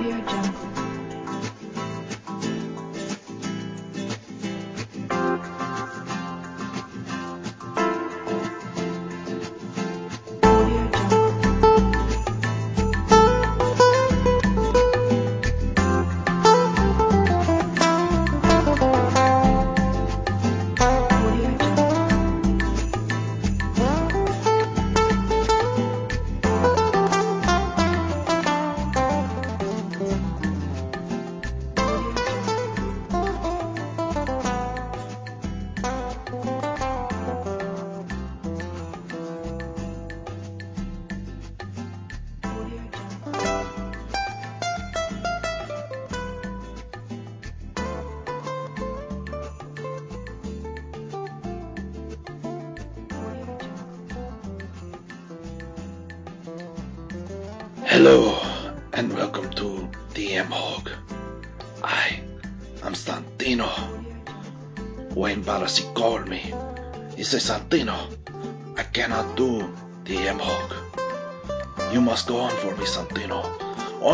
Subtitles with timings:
[0.00, 0.49] Audio Jungle.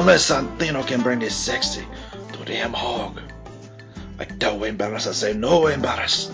[0.07, 1.85] Only Santino can bring this sexy
[2.33, 3.21] to the M Hog.
[4.21, 6.31] I tell Wayne Barras, I say, no Barras.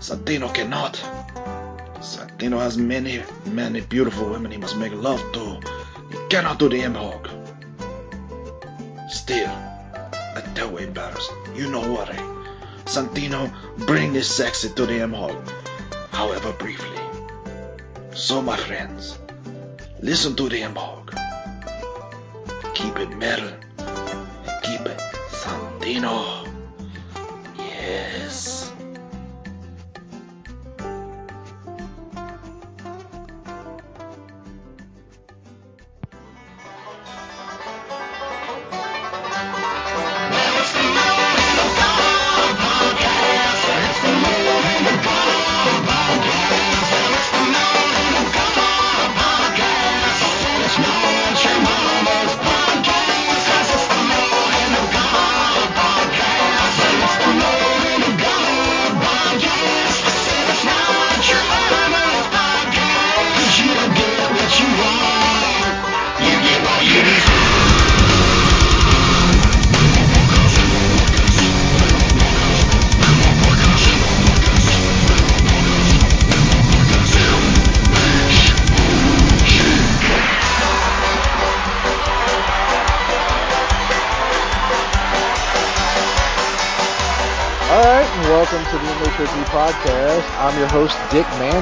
[0.00, 0.94] Santino cannot.
[2.00, 5.60] Santino has many, many beautiful women he must make love to.
[6.10, 7.28] He cannot do the M-Hog.
[9.08, 12.22] Still, I tell Wayne Barris, you know what, eh?
[12.86, 13.52] Santino,
[13.86, 15.36] bring this sexy to the M-Hog,
[16.10, 16.98] however briefly.
[18.14, 19.16] So, my friends,
[20.00, 21.01] listen to the M-Hog.
[22.74, 23.50] Keep it metal.
[24.62, 24.98] Keep it
[25.30, 26.48] Santino.
[27.56, 28.71] Yes.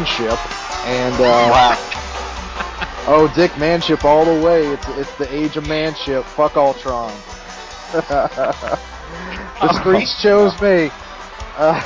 [0.01, 0.39] Manship,
[0.87, 1.77] and uh,
[3.07, 4.67] oh, Dick Manship all the way.
[4.67, 6.25] It's it's the age of manship.
[6.25, 7.13] Fuck Ultron.
[7.93, 10.89] the streets chose me.
[11.59, 11.83] Uh,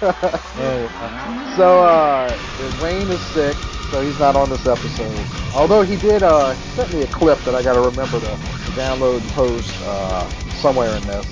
[1.56, 2.34] so uh,
[2.82, 3.56] Wayne is sick,
[3.90, 5.26] so he's not on this episode.
[5.54, 8.26] Although he did uh, he sent me a clip that I got to remember to,
[8.26, 10.26] to download and post uh,
[10.62, 11.26] somewhere in this.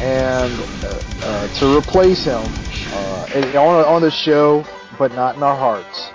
[0.00, 0.50] And
[0.82, 2.42] uh, uh, to replace him
[2.94, 4.64] uh, on on the show,
[4.98, 6.10] but not in our hearts,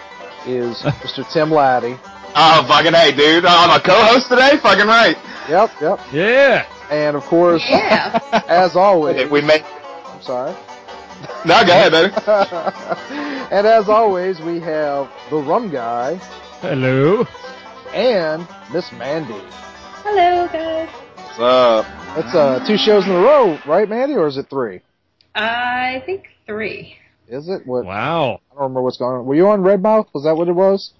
[0.46, 1.30] is Mr.
[1.32, 1.98] Tim Lattie.
[2.36, 3.46] Oh, fucking hey, dude.
[3.46, 4.58] Oh, I'm a co-host today?
[4.62, 5.16] Fucking right.
[5.50, 6.00] Yep, yep.
[6.14, 6.66] Yeah.
[6.92, 8.20] And of course, Yeah.
[8.48, 9.64] as always, We make...
[10.06, 10.56] I'm sorry.
[11.46, 12.14] No, go ahead, baby.
[13.52, 16.16] and as always, we have the rum guy
[16.62, 17.26] Hello.
[17.94, 19.42] and Miss Mandee.
[20.04, 20.90] Hello, guys.
[21.16, 21.86] What's up?
[22.18, 24.82] It's uh two shows in a row, right, Mandee, or is it three?
[25.36, 26.96] I think three.
[27.30, 27.66] Is it?
[27.66, 27.86] What?
[27.86, 28.42] Wow.
[28.52, 29.26] I don't remember what's going on.
[29.26, 30.08] Were you on Redmouth?
[30.14, 30.94] Was that what it was?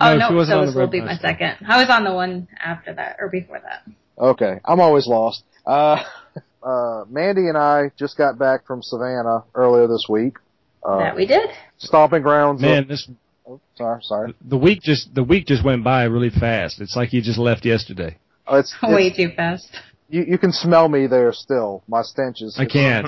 [0.00, 1.20] Oh No, no, she wasn't so on this will be my Mouse.
[1.20, 1.56] second.
[1.66, 3.82] I was on the one after that or before that.
[4.18, 5.42] Okay, I'm always lost.
[5.66, 6.02] Uh,
[6.62, 10.36] uh, Mandee and I just got back from Savannah earlier this week.
[10.82, 11.50] Uh, that we did.
[11.78, 12.62] stomping grounds.
[12.62, 13.08] of- Man, this
[13.46, 14.34] oh, sorry, sorry.
[14.46, 16.80] the week just the week just went by really fast.
[16.80, 18.16] It's like you just left yesterday.
[18.46, 19.68] Oh, it's, it's- Way too fast.
[20.08, 21.82] you, you can smell me there still.
[21.88, 22.56] My stench is.
[22.58, 23.06] I can't.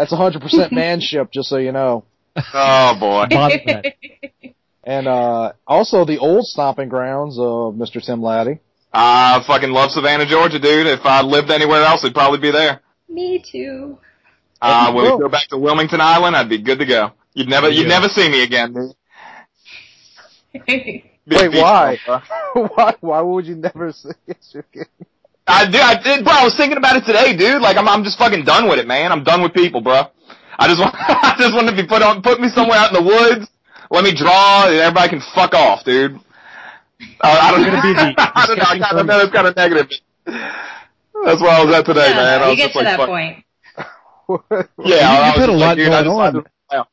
[0.00, 0.10] Jeez.
[0.10, 2.04] That's 100% manship, just so you know.
[2.54, 3.26] Oh, boy.
[4.82, 8.04] And uh, also the old stomping grounds of Mr.
[8.04, 8.60] Tim Lattie.
[8.92, 10.86] I fucking love Savannah, Georgia, dude.
[10.86, 12.80] If I lived anywhere else, it'd probably be there.
[13.08, 13.98] Me too.
[14.60, 17.12] Uh, when we go back to Wilmington Island, I'd be good to go.
[17.34, 18.92] You'd never, you'd never see me again, dude.
[20.66, 21.90] Wait, why?
[21.92, 22.22] beach ball,
[22.54, 22.66] bro.
[22.74, 22.94] why?
[23.00, 24.50] Why would you never see yes?
[24.52, 24.88] you're kidding.
[25.46, 26.32] I do, I did, bro.
[26.32, 27.60] I was thinking about it today, dude.
[27.62, 29.10] Like, I'm, I'm just fucking done with it, man.
[29.12, 30.02] I'm done with people, bro.
[30.58, 33.02] I just want, I just want to be put on, put me somewhere out in
[33.02, 33.48] the woods.
[33.90, 36.14] Let me draw, and everybody can fuck off, dude.
[36.14, 38.64] Uh, I don't, You're gonna be the- I don't know.
[38.64, 39.06] I stepping kind of stone.
[39.06, 39.88] know it's kind of negative.
[41.24, 42.42] That's where I was at today, Yeah, man.
[42.42, 43.44] I you was get just to like, that fuck- point.
[44.86, 46.44] Yeah, You- I you've was had a lot like, dude, I going just- on.
[46.70, 46.84] I-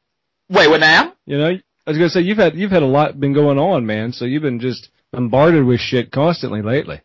[0.50, 1.14] Wait, what now?
[1.26, 3.86] You know, I was gonna say you've had you've had a lot been going on,
[3.86, 4.12] man.
[4.14, 7.02] So you've been just bombarded with shit constantly lately.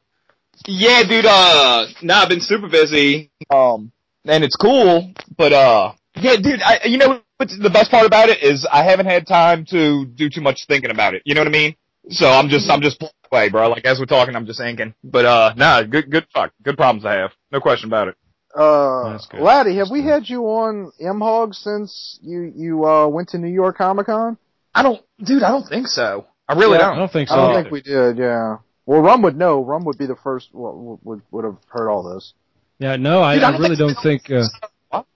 [0.67, 1.26] Yeah, dude.
[1.26, 3.31] Uh, no, I've been super busy.
[3.50, 3.93] Um,
[4.25, 6.61] and it's cool, but uh, yeah, dude.
[6.62, 10.06] I, you know, what's the best part about it is I haven't had time to
[10.06, 11.23] do too much thinking about it.
[11.25, 11.75] You know what I mean?
[12.11, 13.69] So I'm just, I'm just blown away, bro.
[13.69, 14.94] Like as we're talking, I'm just thinking.
[15.03, 17.31] But uh, nah, good, good, fuck, good problems to have.
[17.50, 18.17] No question about it.
[18.55, 19.41] Uh, That's good.
[19.41, 20.08] Lattie, have That's we good.
[20.11, 24.37] had you on M-Hog since you, you, uh, went to New York Comic Con?
[24.75, 25.43] I don't, dude.
[25.43, 26.26] I don't think so.
[26.49, 26.94] I really Yeah, don't.
[26.94, 27.35] I don't think so.
[27.35, 27.62] I don't either.
[27.62, 28.58] think we did, yeah.
[28.93, 29.65] Well, Rum would know.
[29.65, 32.35] Rum would be the first, would, would, would have heard all this.
[32.79, 34.31] Yeah, no, I, Dude, I I don't really think- don't think.
[34.31, 35.06] Uh, What?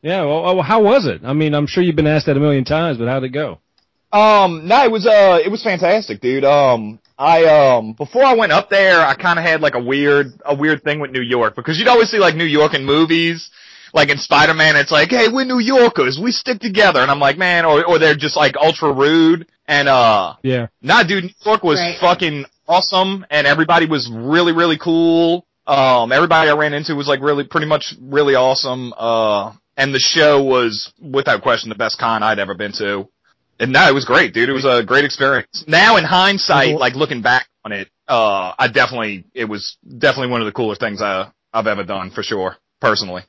[0.00, 1.20] yeah, well, well, how was it?
[1.22, 3.58] I mean, I'm sure you've been asked that a million times, but how'd it go?
[4.10, 6.44] Um, no, it was uh, it was fantastic, dude.
[6.44, 10.28] Um, I um, before I went up there, I kind of had like a weird,
[10.46, 13.50] a weird thing with New York because you'd always see like New York in movies,
[13.92, 17.36] like in Spider-Man, it's like, hey, we're New Yorkers, we stick together, and I'm like,
[17.36, 21.62] man, or or they're just like ultra rude, and uh, Yeah, Nah, dude, New York
[21.62, 21.98] was Right.
[22.00, 25.46] fucking awesome, and everybody was really, really cool.
[25.66, 28.94] Um, everybody I ran into was like really, pretty much really awesome.
[28.96, 33.08] Uh, and the show was, without question, the best con I'd ever been to.
[33.60, 34.48] And no, it was great, dude.
[34.48, 35.64] It was a great experience.
[35.66, 40.40] Now, in hindsight, like looking back on it, uh, I definitely, it was definitely one
[40.40, 43.22] of the cooler things I, I've ever done, for sure, personally.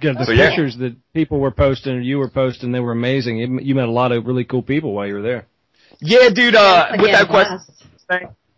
[0.00, 0.18] Good.
[0.18, 0.48] The So, yeah.
[0.48, 3.38] pictures that people were posting or you were posting, they were amazing.
[3.38, 5.46] You, you met a lot of really cool people while you were there.
[6.00, 7.58] Yeah, dude, uh, Again, without question.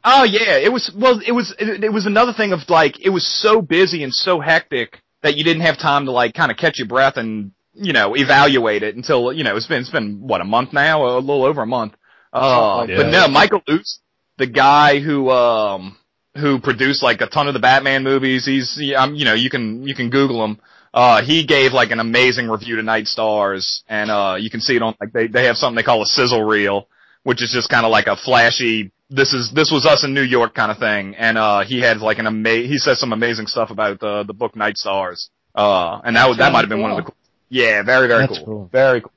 [0.04, 1.20] Oh yeah, it was well.
[1.26, 4.38] It was it, it was another thing of like it was so busy and so
[4.38, 7.92] hectic that you didn't have time to like kind of catch your breath and you
[7.92, 11.18] know evaluate it until you know it's been it's been what a month now, a
[11.18, 11.94] little over a month.
[12.32, 13.28] Uh, Something but no.
[13.28, 13.98] Michael Uslan,
[14.38, 15.96] the guy who um
[16.36, 19.50] who produced like a ton of the Batman movies, he's he, um, you know you
[19.50, 20.60] can you can Google him.
[20.92, 24.76] Uh, he gave like an amazing review to Night Stars, and uh, you can see
[24.76, 26.88] it on like they they have something they call a sizzle reel,
[27.22, 28.92] which is just kind of like a flashy.
[29.14, 31.98] This is this was us in New York kind of thing, and uh, he had
[31.98, 36.00] like an ama- he says some amazing stuff about the the book Night Stars, uh,
[36.04, 37.10] and that was that might have been one of the cool.
[37.12, 37.30] cool.
[37.48, 38.44] Yeah, very very cool.
[38.44, 38.68] cool.
[38.72, 39.12] very cool.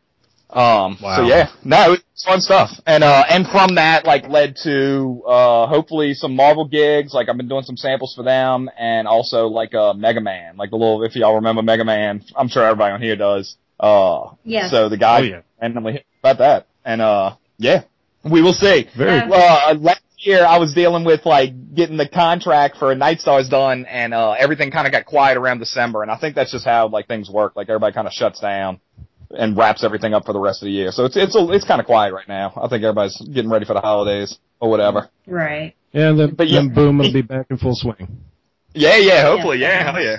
[0.50, 1.18] Um, Wow.
[1.18, 5.68] so yeah, no, it's fun stuff, and uh, and from that like led to uh,
[5.68, 7.14] hopefully some Marvel gigs.
[7.14, 10.70] Like I've been doing some samples for them, and also like uh, Mega Man, like
[10.70, 13.58] the little if y'all remember Mega Man, I'm sure everybody on here does.
[13.80, 14.72] Uh, Yes.
[14.72, 15.42] so the guy Oh, yeah.
[15.62, 17.84] randomly hit about that, and uh, yeah,
[18.24, 18.88] we will see.
[18.98, 19.30] Very Yeah.
[19.70, 23.86] Uh, last year I was dealing with like getting the contract for Night Stars done,
[23.86, 26.88] and uh, everything kind of got quiet around December, and I think that's just how
[26.88, 27.56] like things work.
[27.56, 28.80] Like everybody kind of shuts down
[29.32, 30.92] and wraps everything up for the rest of the year.
[30.92, 32.54] So it's it's a, it's kind of quiet right now.
[32.56, 35.10] I think everybody's getting ready for the holidays or whatever.
[35.28, 35.76] Right.
[35.92, 36.60] Yeah, and then, But yeah.
[36.60, 38.20] then boom, it'll be back in full swing.
[38.74, 39.70] Yeah, yeah, hopefully, Yeah.
[39.70, 40.18] yeah, hell yeah.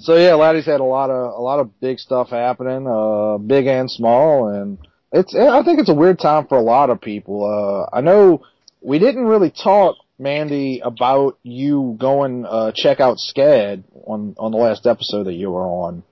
[0.00, 3.66] So yeah, Lattie's had a lot of, a lot of big stuff happening, uh, big
[3.66, 4.78] and small, and
[5.12, 7.44] it's, I think it's a weird time for a lot of people.
[7.44, 8.44] Uh, I know
[8.80, 14.58] we didn't really talk, Mandee, about you going, uh, check out SCAD on, on the
[14.58, 16.02] last episode that you were on.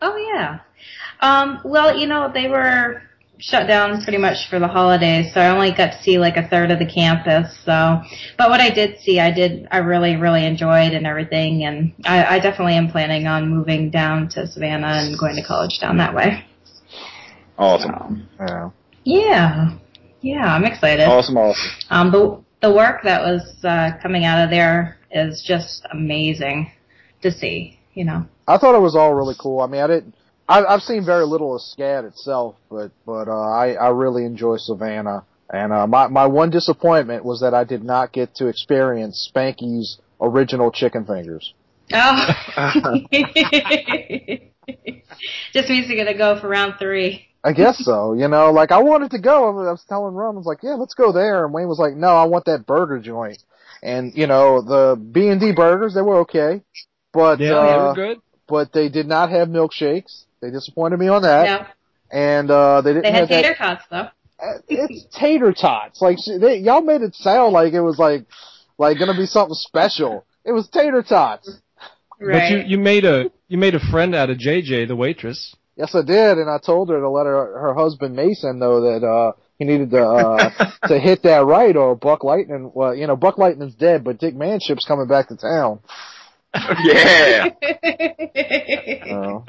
[0.00, 0.60] Oh yeah.
[1.20, 3.02] Um, well, you know, they were
[3.40, 6.48] shut down pretty much for the holidays, so I only got to see like a
[6.48, 7.56] third of the campus.
[7.64, 8.02] So,
[8.36, 12.36] but what I did see, I did, I really, really enjoyed and everything, and I,
[12.36, 16.14] I definitely am planning on moving down to Savannah and going to college down that
[16.14, 16.44] way.
[17.58, 18.70] Awesome, So, Yeah.
[19.04, 19.70] yeah,
[20.20, 21.08] yeah, I'm excited.
[21.08, 21.70] awesome, awesome.
[21.90, 26.70] Um, the the work that was uh, coming out of there is just amazing
[27.22, 27.78] to see.
[27.94, 28.26] You know.
[28.46, 29.60] I thought it was all really cool.
[29.60, 30.14] I mean, I didn't.
[30.48, 34.56] I, I've seen very little of SCAD itself, but but uh, I I really enjoy
[34.58, 35.24] Savannah.
[35.50, 39.98] And uh, my my one disappointment was that I did not get to experience Spanky's
[40.20, 41.54] original chicken fingers.
[41.92, 42.26] Oh.
[45.52, 47.26] Just means you're gonna go for round three.
[47.44, 48.14] I guess so.
[48.14, 49.48] You know, like I wanted to go.
[49.48, 51.44] I was telling Ron, I was like, yeah, let's go there.
[51.44, 53.42] And Wayne was like, no, I want that burger joint.
[53.82, 56.62] And you know, the B and D burgers, they were okay,
[57.12, 58.18] but Yeah, uh, they were good.
[58.48, 60.24] but they did not have milkshakes.
[60.40, 61.44] They disappointed me on that.
[61.60, 61.66] No,
[62.10, 63.42] And uh, they didn't they have had that.
[63.42, 64.08] tater tots though.
[64.40, 66.00] Uh, it's tater tots.
[66.02, 68.24] Like they, y'all made it sound like it was like
[68.78, 70.24] like gonna be something special.
[70.44, 71.48] It was tater tots.
[72.20, 72.32] Right.
[72.32, 75.54] But you you made a you made a friend out of JJ, the waitress.
[75.78, 79.06] Yes, I did, and I told her to let her her husband Mason know that
[79.06, 82.72] uh he needed to uh to hit that right, or Buck Lightning.
[82.74, 85.78] Well, you know, Buck Lightning's dead, but Dick Manship's coming back to town.
[86.82, 87.50] yeah.
[89.06, 89.40] Uh,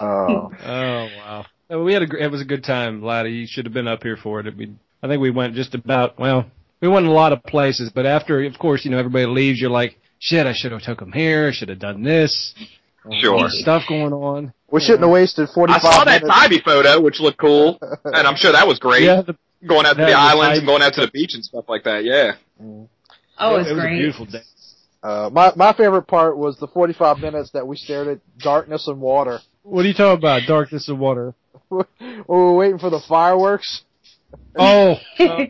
[0.00, 1.46] uh, Oh wow!
[1.70, 3.32] No, we had a gr- it was a good time, Lattie.
[3.32, 4.56] You should have been up here for it.
[4.56, 6.50] We I think we went just about well,
[6.80, 9.70] we went a lot of places, but after of course you know everybody leaves, you're
[9.70, 11.48] like shit, I should have took them here.
[11.48, 12.52] I should have done this.
[13.20, 13.46] Sure.
[13.48, 14.52] Stuff going on.
[14.70, 16.28] We shouldn't have wasted I 45 saw that minutes.
[16.40, 19.04] Tybee photo, which looked cool, and I'm sure that was great.
[19.04, 20.58] Yeah, the, going out to that the was islands Tybee.
[20.58, 22.04] and going out to the beach and stuff like that.
[22.04, 22.32] Yeah.
[23.38, 23.94] Oh, it, it's it was great.
[23.94, 24.42] a beautiful day.
[25.02, 29.00] Uh, my my favorite part was the 45 minutes that we stared at darkness and
[29.00, 29.38] water.
[29.62, 30.42] What are you talking about?
[30.48, 31.34] Darkness and water.
[31.70, 31.84] we
[32.26, 33.82] were waiting for the fireworks.
[34.58, 35.44] Oh, uh,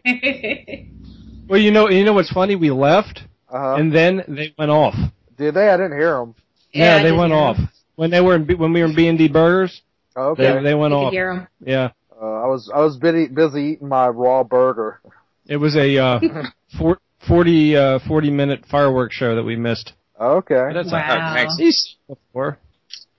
[1.49, 2.57] well, you know, you know what's funny?
[2.57, 3.77] We left, Uh-huh.
[3.77, 4.95] and then they went off.
[5.39, 5.69] Did they?
[5.69, 6.35] I didn't hear them.
[6.73, 7.69] Yeah, I they did went hear 'em.
[7.97, 9.83] Off when they were in, B- when we were in B and D Burgers.
[10.17, 10.55] Oh, Okay.
[10.55, 11.13] They they went You could off.
[11.13, 11.47] hear 'em.
[11.65, 15.01] Yeah, Uh, I was I was busy busy eating my raw burger.
[15.47, 16.21] it was a uh,
[16.79, 16.99] four,
[17.29, 19.93] 40, uh, 40 minute fireworks show that we missed.
[20.21, 20.71] Okay.
[20.73, 21.35] That's Wow.
[21.35, 21.57] thanks.
[21.59, 22.59] He's before.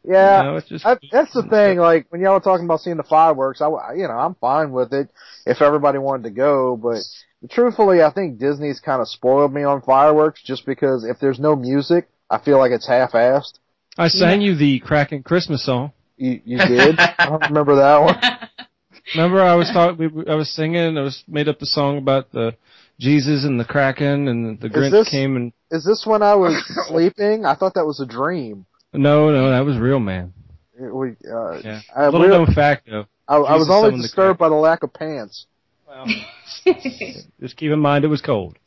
[0.04, 0.42] Yeah.
[0.44, 1.78] You know, it's just, I, that's the thing.
[1.78, 4.92] Like when y'all were talking about seeing the fireworks, I you know I'm fine with
[4.94, 5.10] it
[5.46, 6.76] if everybody wanted to go.
[6.78, 7.02] But
[7.52, 11.56] truthfully, I think Disney's kind of spoiled me on fireworks just because if there's no
[11.56, 13.60] music, I feel like it's half-assed.
[13.98, 15.92] I sang you the Kraken Christmas song.
[16.18, 17.00] You you did?
[17.00, 18.16] I don't remember that one.
[19.16, 20.98] Remember, I was talk, we, I was singing.
[20.98, 22.56] I was made up a song about the
[23.00, 26.62] Jesus and the Kraken, and the Grinch this- came and Is this when I was
[26.90, 27.46] sleeping?
[27.46, 28.66] I thought that was a dream.
[28.92, 30.34] no, no, that was real, man.
[30.78, 33.06] It- we, uh, Yeah, I, little really- known fact though.
[33.30, 35.46] I, I was Jesus only summoned the disturbed by the lack of pants.
[35.88, 36.06] Well,
[37.40, 38.58] just keep in mind it was cold.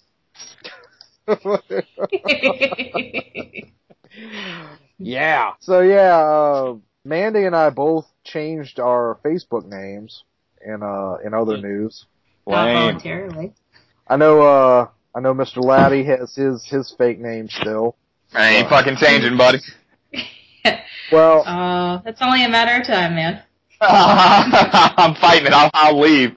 [5.01, 5.53] Yeah.
[5.61, 6.77] So yeah, uh,
[7.07, 10.25] Mandee and I both changed our Facebook names
[10.65, 12.05] in uh in other news.
[12.47, 12.77] Not Lame.
[12.77, 13.53] voluntarily.
[14.07, 15.57] I know uh I know Mr.
[15.65, 17.97] Lattie has his his fake name still.
[18.35, 19.59] I ain't fucking changing, buddy.
[21.11, 23.43] Well, Oh, it's only a matter of time, man.
[23.81, 25.53] I'm fighting it.
[25.53, 26.37] I'll, I'll leave.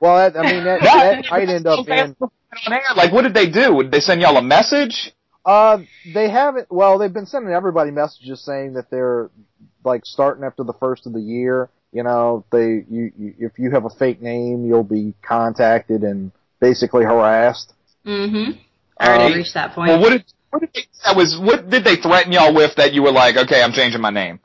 [0.00, 2.80] well that, I mean that that might end up being On air.
[2.96, 3.82] Like, what did they do?
[3.82, 5.12] Did they send y'all a message?
[5.44, 5.78] Uh
[6.12, 9.30] they haven't well they've been sending everybody messages saying that they're
[9.84, 13.70] like starting after the first of the year, you know, they you, you if you
[13.70, 17.72] have a fake name, you'll be contacted and basically harassed.
[18.04, 18.58] Mm-hmm.
[18.98, 19.88] I already Um, reached that point.
[19.88, 21.38] Well, what did what did they, that was?
[21.40, 24.40] What did they threaten y'all with that you were like, okay, I'm changing my name?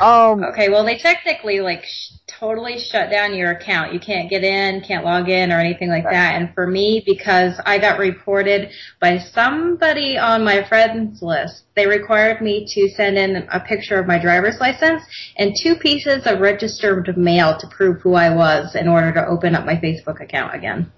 [0.00, 3.92] Um Okay, well, they technically like sh- totally shut down your account.
[3.92, 6.34] You can't get in, can't log in, or anything like that.
[6.34, 8.70] And for me, because I got reported
[9.00, 14.06] by somebody on my friends list, they required me to send in a picture of
[14.06, 15.02] my driver's license
[15.36, 19.54] and two pieces of registered mail to prove who I was in order to open
[19.54, 20.90] up my Facebook account again.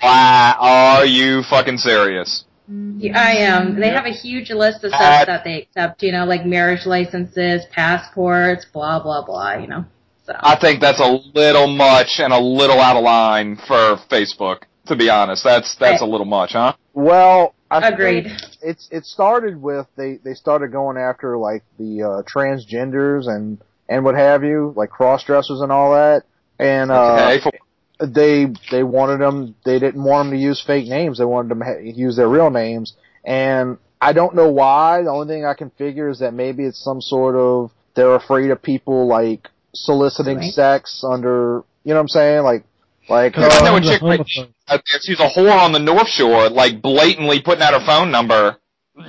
[0.00, 2.44] Why are you fucking serious?
[2.70, 3.80] Yeah, I am.
[3.80, 6.02] They have a huge list of Uh, stuff that they accept.
[6.02, 9.54] You know, like marriage licenses, passports, blah blah blah.
[9.54, 9.84] You know.
[10.26, 10.34] So.
[10.38, 14.62] I think that's a little much and a little out of line for Facebook.
[14.86, 16.74] To be honest, that's that's a little much, huh?
[16.94, 18.26] Well, I Agreed.
[18.62, 23.58] It's it started with they they started going after like the uh, transgenders and
[23.88, 26.22] and what have you, like cross dressers and all that.
[26.58, 27.52] And uh, Okay, for-
[28.00, 29.54] they they wanted them.
[29.64, 31.18] They didn't want them to use fake names.
[31.18, 32.94] They wanted them to use their real names.
[33.24, 35.02] And I don't know why.
[35.02, 38.50] The only thing I can figure is that maybe it's some sort of they're afraid
[38.50, 40.52] of people like soliciting Right.
[40.52, 41.62] sex under.
[41.84, 42.42] You know what I'm saying?
[42.44, 42.64] Like
[43.08, 43.36] like.
[43.36, 44.48] I know uh, a chick right homophobe.
[44.68, 45.00] out there.
[45.02, 48.56] She's a whore on the North Shore, like blatantly putting out her phone number.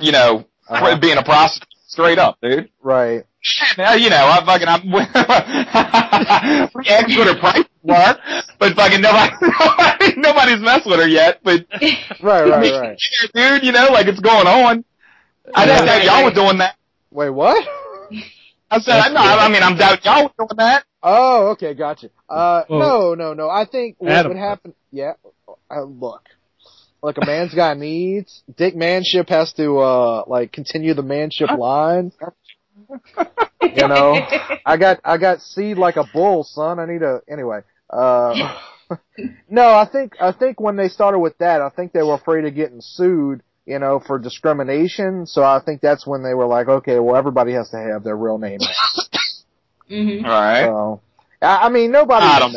[0.00, 0.96] You know, Uh-huh.
[0.98, 2.70] being a prostitute, straight up, dude.
[2.82, 3.24] right.
[3.42, 4.90] Shit, now, you know, I fucking, I'm,
[6.74, 8.16] we asked what her price was,
[8.58, 11.66] but fucking nobody, nobody, nobody's messed with her yet, but,
[12.22, 12.48] Right.
[12.48, 12.72] Right.
[12.80, 12.98] Right.
[13.34, 14.84] dude, you know, like it's going on.
[15.54, 16.24] I didn't Right, know y'all right.
[16.24, 16.76] were doing that.
[17.10, 17.30] Wait.
[17.30, 17.66] What?
[18.70, 20.84] I said, I know, I mean, I'm doubting y'all were doing that.
[21.02, 22.10] Oh, okay, gotcha.
[22.28, 23.50] Uh, Well, no, no, no.
[23.50, 24.32] I think what Adam.
[24.32, 25.14] would happen, yeah,
[25.68, 26.22] uh, look,
[27.02, 28.44] like a man's got needs.
[28.56, 32.12] Dick Manship has to, uh, like continue the manship line.
[33.74, 34.26] You know,
[34.66, 36.78] I got, I got seed like a bull, son.
[36.78, 37.60] I need a, anyway,
[37.90, 38.56] uh,
[39.50, 42.44] no, I think, I think when they started with that, I think they were afraid
[42.44, 45.26] of getting sued, you know, for discrimination.
[45.26, 48.16] So I think that's when they were like, okay, well, everybody has to have their
[48.16, 48.60] real name.
[49.88, 50.64] hmm Alright.
[50.66, 51.00] So,
[51.40, 52.26] I, I mean, nobody.
[52.26, 52.56] I don't.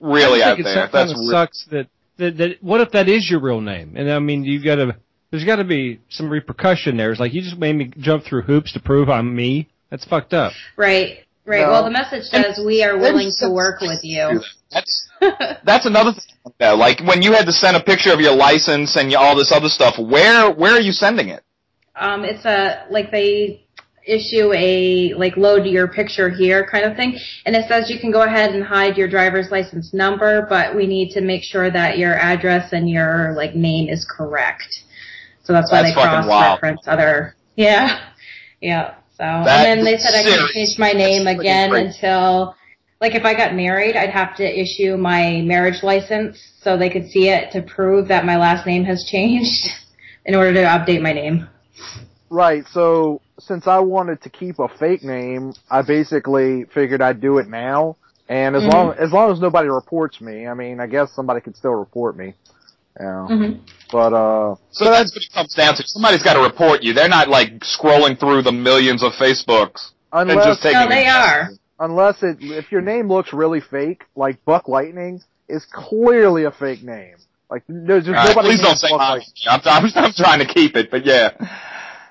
[0.00, 0.88] Really I out think it there.
[0.88, 3.94] kind That's sucks that, that that what if that is your real name?
[3.96, 4.96] And I mean, you got to
[5.30, 7.10] there's got to be some repercussion there.
[7.10, 9.68] It's like you just made me jump through hoops to prove I'm me.
[9.90, 10.52] That's fucked up.
[10.76, 11.18] Right.
[11.44, 11.62] Right.
[11.62, 11.70] No.
[11.70, 14.42] Well, the message says we are willing to work with you.
[14.70, 15.08] That's
[15.64, 16.74] that's another thing though.
[16.74, 19.68] Like when you had to send a picture of your license and all this other
[19.68, 21.42] stuff, where where are you sending it?
[22.00, 23.64] um, it's a like they
[24.06, 28.10] issue a like load your picture here kind of thing, and it says you can
[28.10, 31.98] go ahead and hide your driver's license number, but we need to make sure that
[31.98, 34.84] your address and your like name is correct.
[35.48, 37.34] So that's why That's they cross-reference other.
[37.56, 38.10] Yeah,
[38.60, 38.96] yeah.
[39.12, 42.54] So That and then they is said I couldn't change my name That's again until,
[43.00, 47.08] like, if I got married, I'd have to issue my marriage license so they could
[47.08, 49.70] see it to prove that my last name has changed
[50.26, 51.48] in order to update my name.
[52.28, 52.64] Right.
[52.70, 57.48] So since I wanted to keep a fake name, I basically figured I'd do it
[57.48, 57.96] now.
[58.28, 58.68] And as Mhm.
[58.68, 62.18] long as long as nobody reports me, I mean, I guess somebody could still report
[62.18, 62.34] me.
[63.00, 63.26] Yeah.
[63.28, 63.52] hmm
[63.90, 65.82] But uh, So that's what it comes down to.
[65.86, 66.92] Somebody's got to report you.
[66.92, 70.80] They're not like scrolling through the millions of Facebooks and just taking.
[70.80, 71.50] No, they are.
[71.78, 76.82] unless it if your name looks really fake, like Buck Lightning is clearly a fake
[76.82, 77.16] name.
[77.50, 79.10] Like there's just All right, nobody please don't say Buck mine.
[79.10, 79.34] Lightning.
[79.48, 81.30] I'm, I'm, I'm trying to keep it, but yeah.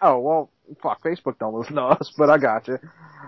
[0.02, 0.50] Oh well,
[0.82, 1.04] fuck.
[1.04, 2.80] Facebook don't listen to us, but I got you.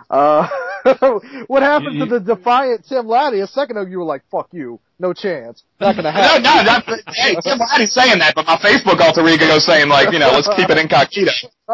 [0.10, 0.48] Uh,
[1.48, 3.42] what happened You- to the defiant Tim Lattie?
[3.44, 6.64] A second ago, you were like, "Fuck you, no chance, not gonna happen." no, no,
[6.64, 10.20] not, hey, Tim Lattie's saying that, but my Facebook alter ego is saying like, you
[10.20, 11.32] know, let's keep it incognito.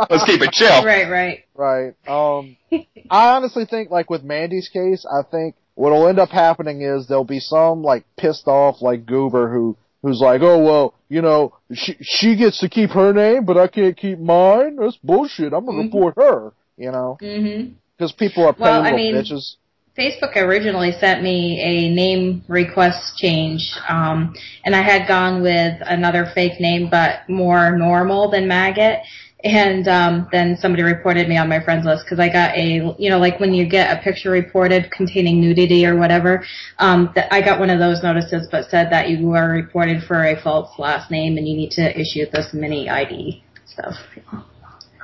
[0.09, 0.83] Let's keep it chill.
[0.85, 1.45] Right, right.
[1.55, 1.93] Right.
[2.07, 2.57] Um,
[3.09, 7.23] I honestly think, like with Mandee's case, I think what'll end up happening is there'll
[7.23, 11.97] be some like pissed off like goober who who's like, oh well, you know, she
[12.01, 14.75] she gets to keep her name, but I can't keep mine.
[14.77, 15.51] That's bullshit.
[15.53, 15.83] I'm gonna Mhm.
[15.85, 16.53] report her.
[16.77, 19.55] You know, hmm because people are petty Well, I mean- bitches.
[19.97, 24.33] Facebook originally sent me a name request change, um,
[24.65, 28.99] and I had gone with another fake name, but more normal than Maggot.
[29.43, 33.09] And um, then somebody reported me on my friends list because I got a, you
[33.11, 36.43] know, like when you get a picture reported containing nudity or whatever.
[36.79, 40.23] Um, that I got one of those notices, but said that you were reported for
[40.25, 43.93] a false last name and you need to issue this mini ID stuff.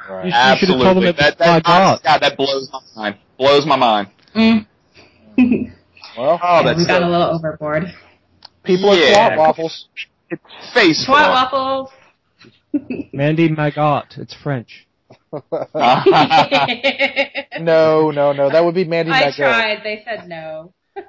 [0.09, 0.25] Right.
[0.25, 1.07] You should have told them Absolutely.
[1.09, 2.01] it That, that, my God.
[2.03, 3.17] God, that blows my mind.
[3.37, 4.07] Blows my mind.
[4.35, 4.65] Mm.
[6.17, 7.85] Well, Oh, that's We've gone so- a little overboard.
[8.63, 9.27] people Yeah.
[9.27, 9.87] are twat waffles.
[10.73, 11.05] Facebook.
[11.05, 11.89] Twat waffles.
[13.13, 14.17] Mandee Magot.
[14.17, 14.87] It's French.
[17.59, 18.49] no, no, no.
[18.49, 19.35] That would be Mandee I Magot.
[19.35, 19.83] tried.
[19.83, 20.73] They said no.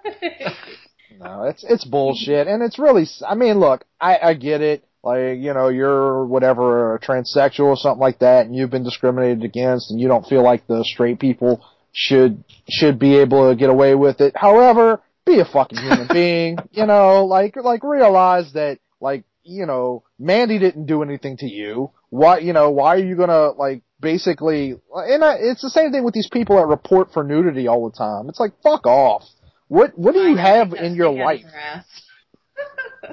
[1.20, 3.02] No, it's it's bullshit, and it's really.
[3.02, 4.84] s- I mean, look, I I get it.
[5.04, 9.44] Like you know, you're whatever a transsexual or something like that, and you've been discriminated
[9.44, 13.70] against, and you don't feel like the straight people should should be able to get
[13.70, 14.32] away with it.
[14.36, 16.58] However, be a fucking human being.
[16.72, 21.90] You know, like like realize that like you know, Mandee didn't do anything to you.
[22.10, 24.74] Why you know why are you gonna like basically?
[24.94, 27.96] And I, it's the same thing with these people that report for nudity all the
[27.96, 28.28] time.
[28.28, 29.22] It's like fuck off.
[29.68, 31.44] What what do you know, have in your life?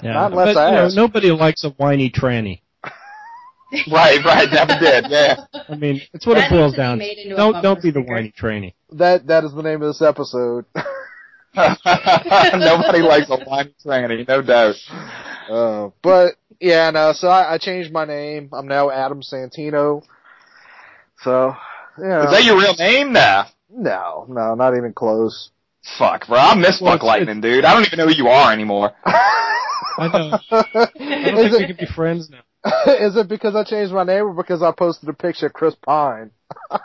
[0.04, 0.14] Yeah.
[0.14, 0.96] Not unless but, I you know, ask.
[0.96, 2.62] nobody likes a whiny tranny.
[3.92, 5.38] right, right, never did, yeah.
[5.68, 7.34] I mean, it's what That it boils needs to be down to.
[7.34, 8.74] a Don't don't be the whiny tranny.
[8.92, 10.66] That that is the name of this episode.
[11.56, 14.76] Nobody likes a whiny tranny, no doubt.
[15.50, 17.14] Uh, but yeah, no.
[17.14, 18.50] So I, I changed my name.
[18.54, 20.04] I'm now Adam Santino.
[21.24, 21.56] So
[22.00, 23.48] yeah, Is that your real name now?
[23.72, 25.50] no, no, not even close.
[25.98, 26.38] Fuck, bro.
[26.38, 27.66] I miss Well, Buck it's- Lightning, dude.
[27.66, 28.92] I don't even know who you are anymore.
[29.06, 30.40] I know.
[30.52, 32.42] I don't is, think we it, can be friends now.
[32.88, 35.76] is it because I changed my name or because I posted a picture of Chris
[35.76, 36.32] Pine?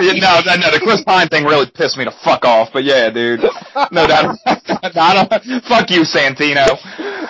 [0.00, 2.84] Yeah, no, no, no, the Chris Pine thing really pissed me to fuck off, but
[2.84, 3.40] yeah, dude.
[3.90, 4.38] No doubt.
[4.46, 6.78] I don't, fuck you, Santino.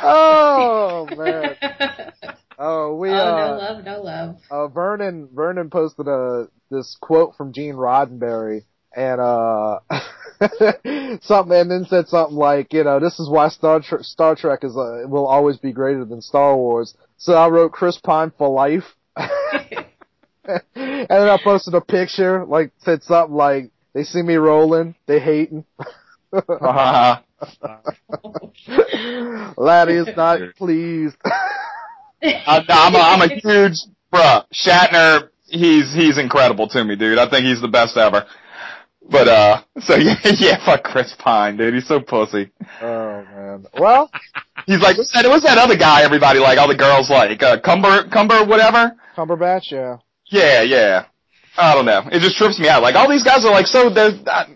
[0.02, 1.56] Oh man.
[2.60, 4.36] Oh, we oh, uh, no love, no love.
[4.50, 8.64] uh, Vernon Vernon posted a this quote from Gene Roddenberry
[8.96, 9.78] and uh
[11.22, 14.64] something and then said something like you know this is why Star Trek Star Trek
[14.64, 16.96] is uh, will always be greater than Star Wars.
[17.16, 18.84] So I wrote Chris Pine for life.
[19.16, 25.20] and then I posted a picture like said something like they see me rolling, they
[25.20, 25.64] hating.
[27.60, 27.76] Uh,
[29.56, 31.16] Lattie is not pleased.
[31.24, 33.74] I, I'm, a, I'm a huge,
[34.12, 37.18] bruh, Shatner, he's, he's incredible to me, dude.
[37.18, 38.26] I think he's the best ever.
[39.08, 41.74] But, uh, so yeah, yeah, fuck Chris Pine, dude.
[41.74, 42.50] He's so pussy.
[42.82, 43.66] oh man.
[43.78, 44.10] Well,
[44.66, 47.58] He's like, what's that, what's that other guy everybody like, all the girls like, uh,
[47.60, 48.92] Cumber, Cumber, whatever?
[49.16, 49.96] Cumberbatch, yeah.
[50.26, 51.06] Yeah, yeah.
[51.56, 52.02] I don't know.
[52.12, 52.82] It just trips me out.
[52.82, 54.46] Like, all these guys are like so, they're, I,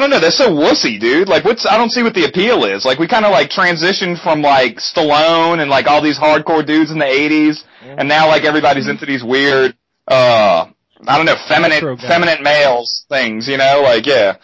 [0.00, 1.28] I don't know, they're so wussy, dude.
[1.28, 2.86] Like, what's, I don't see what the appeal is.
[2.86, 6.90] Like, we kind of like transitioned from like Stallone and like all these hardcore dudes
[6.90, 9.76] in the 80s, and now like everybody's into these weird,
[10.08, 10.64] uh,
[11.06, 13.82] I don't know, feminine, feminine males things, you know?
[13.82, 14.38] Like, yeah.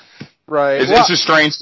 [0.47, 0.83] Right.
[0.83, 1.55] It's, well, it's just strange.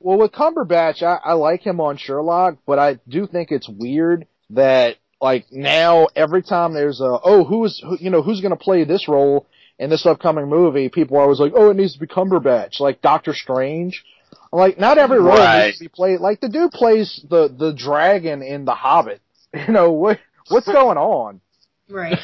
[0.00, 4.26] well, with Cumberbatch, I, I like him on Sherlock, but I do think it's weird
[4.50, 8.56] that like now every time there's a oh who's who, you know who's going to
[8.56, 9.46] play this role
[9.80, 13.00] in this upcoming movie, people are always like oh it needs to be Cumberbatch, like
[13.02, 14.04] Doctor Strange.
[14.52, 15.66] I'm like not every role Right.
[15.66, 16.20] needs to be played.
[16.20, 19.20] Like the dude plays the the dragon in The Hobbit.
[19.66, 21.40] You know what what's going on?
[21.88, 22.18] Right.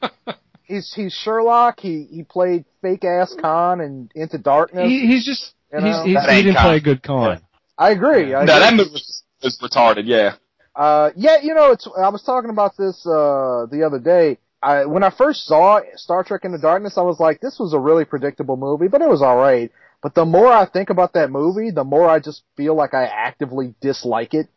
[0.62, 1.80] he's he's Sherlock.
[1.80, 4.86] He he played fake ass Khan and Into Darkness.
[4.86, 6.02] he, he's just You know?
[6.04, 6.64] he's, That he didn't Khan.
[6.64, 7.40] play a good con.
[7.76, 8.34] I agree.
[8.34, 8.60] I no, agree.
[8.60, 10.04] that movie was, was retarded.
[10.06, 10.34] Yeah.
[10.76, 11.88] Uh, yeah, you know, it's.
[11.96, 14.38] I was talking about this uh the other day.
[14.64, 17.78] I when I first saw Star Trek Into Darkness, I was like, this was a
[17.78, 19.70] really predictable movie, but it was all right.
[20.02, 23.04] But the more I think about that movie, the more I just feel like I
[23.04, 24.48] actively dislike it.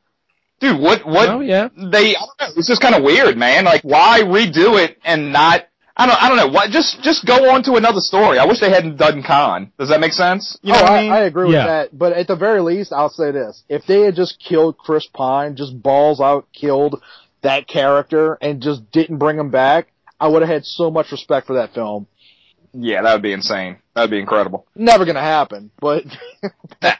[0.59, 1.69] Dude, what what Oh yeah.
[1.75, 3.65] they I don't know, it's just kind of weird, man.
[3.65, 6.47] Like why redo it and not I don't I don't know.
[6.47, 8.39] Why just just go on to another story.
[8.39, 9.71] I wish they hadn't done Khan.
[9.79, 10.57] Does that make sense?
[10.61, 11.11] You know oh, what I, I mean?
[11.11, 11.57] I agree Yeah.
[11.57, 11.97] with that.
[11.97, 15.55] But at the very least, I'll say this: if they had just killed Chris Pine,
[15.55, 17.01] just balls out killed
[17.41, 19.87] that character, and just didn't bring him back,
[20.19, 22.07] I would have had so much respect for that film.
[22.73, 23.77] yeah, that would be insane.
[23.93, 24.65] That would be incredible.
[24.75, 26.03] Never gonna happen, but.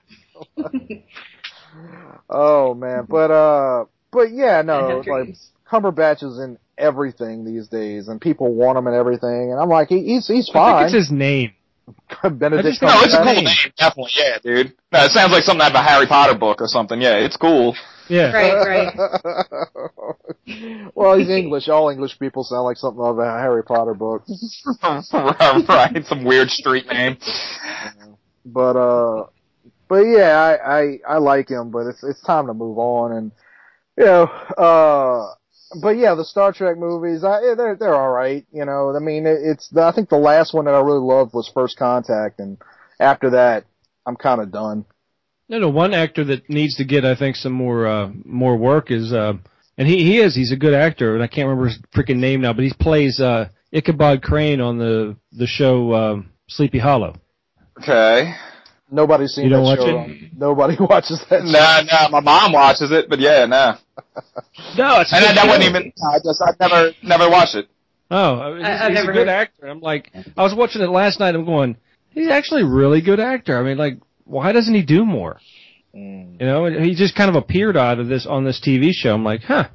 [2.30, 5.36] oh man, but uh, but yeah, no, it's like.
[5.69, 9.89] Cumberbatch is in everything these days, and people want him and everything, and I'm like,
[9.89, 10.86] he, he's he's I think fine.
[10.86, 11.51] it's his name.
[12.23, 14.12] Benedict just No, it's a cool name, definitely.
[14.17, 14.73] Yeah, dude.
[14.91, 17.01] No, it sounds like something out of a Harry Potter book or something.
[17.01, 17.75] Yeah, it's cool.
[18.10, 18.32] Yeah.
[18.32, 19.45] Right, right.
[20.95, 21.67] well, he's English.
[21.67, 24.23] All English people sound like something out of a Harry Potter book.
[24.83, 27.17] right, some weird street name.
[28.45, 29.27] But uh,
[29.87, 33.31] but yeah, I, I I like him, but it's it's time to move on, and
[33.97, 34.23] you know,
[34.57, 35.33] uh,
[35.81, 38.45] but yeah, the Star Trek movies, I, yeah, they're they're all right.
[38.51, 40.99] You know, I mean, it, it's the, I think the last one that I really
[40.99, 42.57] loved was First Contact, and
[42.99, 43.65] after that,
[44.05, 44.85] I'm kind of done.
[45.49, 45.69] No, no.
[45.69, 49.33] One actor that needs to get, I think, some more uh, more work is, uh,
[49.77, 50.35] and he he is.
[50.35, 53.19] He's a good actor, and I can't remember his freaking name now, but he plays
[53.19, 57.15] uh, Ichabod Crane on the the show um, Sleepy Hollow.
[57.79, 58.33] Okay.
[58.89, 59.99] Nobody's seen You don't that watch show.
[60.07, 60.37] it?
[60.37, 61.41] Nobody watches that.
[61.41, 61.45] show.
[61.45, 63.75] Nah, nah, my mom watches it, but yeah, nah.
[64.77, 67.67] No, it's And that, that wasn't even, I just, I never, never watched it.
[68.09, 69.67] Oh, he's, I- he's a good heard- actor.
[69.67, 71.35] I'm like, I was watching it last night.
[71.35, 71.75] I'm going,
[72.11, 73.59] he's actually a really good actor.
[73.59, 75.39] I mean, like, why doesn't he do more?
[75.97, 76.39] Mm.
[76.39, 79.13] You know, he just kind of appeared out of this on this TV show.
[79.13, 79.69] I'm like, huh,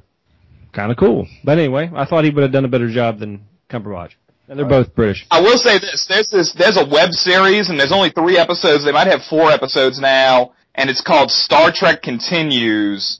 [0.71, 1.27] kind of cool.
[1.43, 4.11] But anyway, I thought he would have done a better job than Cumberbatch.
[4.47, 5.25] And they're both British.
[5.31, 8.85] I will say this: there's this, there's a web series, and there's only three episodes.
[8.85, 13.19] They might have four episodes now, and it's called Star Trek Continues.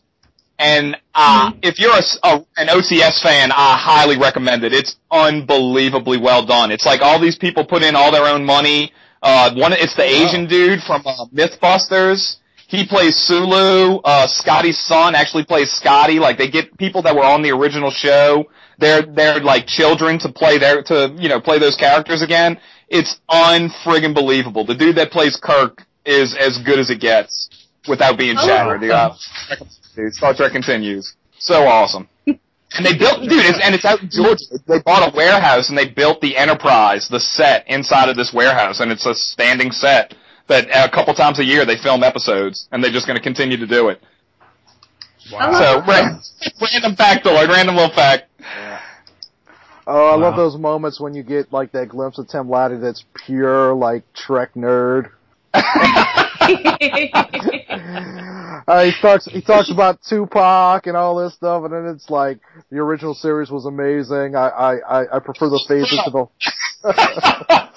[0.59, 4.73] And uh, if you're a an OCS fan, I highly recommend it.
[4.73, 6.71] It's unbelievably well done.
[6.71, 8.93] It's like all these people put in all their own money.
[9.21, 12.35] Uh, one, it's the Asian dude from uh, MythBusters.
[12.73, 13.99] He plays Sulu.
[14.03, 16.17] Uh, Scotty's son actually plays Scotty.
[16.17, 18.45] Like they get people that were on the original show.
[18.79, 22.59] They're they're like children to play their to you know play those characters again.
[22.89, 24.65] It's unfriggin' believable.
[24.65, 27.49] The dude that plays Kirk is as good as it gets
[27.87, 28.79] without being Oh, Shatner.
[28.81, 28.89] dude.
[28.89, 29.13] Uh,
[30.11, 31.13] Star Trek continues.
[31.37, 32.07] So awesome.
[32.25, 34.45] And they built, dude, it's, and it's out in Georgia.
[34.67, 38.79] They bought a warehouse and they built the Enterprise, the set inside of this warehouse,
[38.79, 40.15] and it's a standing set
[40.47, 43.57] that a couple times a year they film episodes, and they're just going to continue
[43.57, 44.01] to do it.
[45.37, 46.21] I So, random,
[46.61, 48.29] ra- random factoid, random little fact.
[49.85, 53.03] Oh, I love those moments when you get like that glimpse of Tim Lattie that's
[53.25, 55.11] pure like Trek nerd.
[58.65, 62.39] Uh, he talks he talks about Tupac and all this stuff, and then it's like
[62.71, 64.35] the original series was amazing.
[64.35, 66.27] I I I, I prefer the phases to the.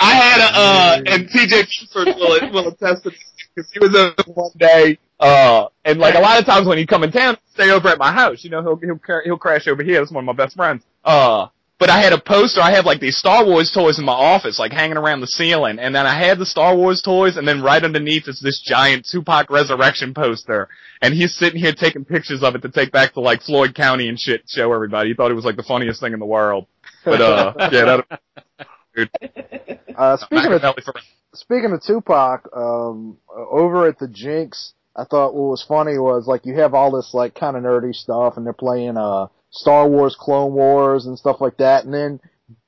[0.00, 3.94] I had a, uh, and TJ Buford will, will attest to this, because he was
[3.94, 7.36] over one day, uh, and like a lot of times when he come in town,
[7.54, 10.12] stay over at my house, you know, he'll, he'll, cra- he'll crash over here, that's
[10.12, 10.84] one of my best friends.
[11.04, 14.12] Uh, but I had a poster, I had like these Star Wars toys in my
[14.12, 17.46] office, like hanging around the ceiling, and then I had the Star Wars toys, and
[17.46, 20.68] then right underneath is this giant Tupac Resurrection poster,
[21.00, 24.08] and he's sitting here taking pictures of it to take back to like Floyd County
[24.08, 25.10] and shit, show everybody.
[25.10, 26.66] He thought it was like the funniest thing in the world.
[27.04, 28.20] But uh, yeah, that,
[29.96, 30.94] Uh, speaking of Machiavelli for
[31.34, 36.44] speaking of Tupac, um, over at the Jinx, I thought what was funny was like
[36.44, 40.16] you have all this like kind of nerdy stuff, and they're playing uh Star Wars,
[40.18, 42.20] Clone Wars, and stuff like that, and then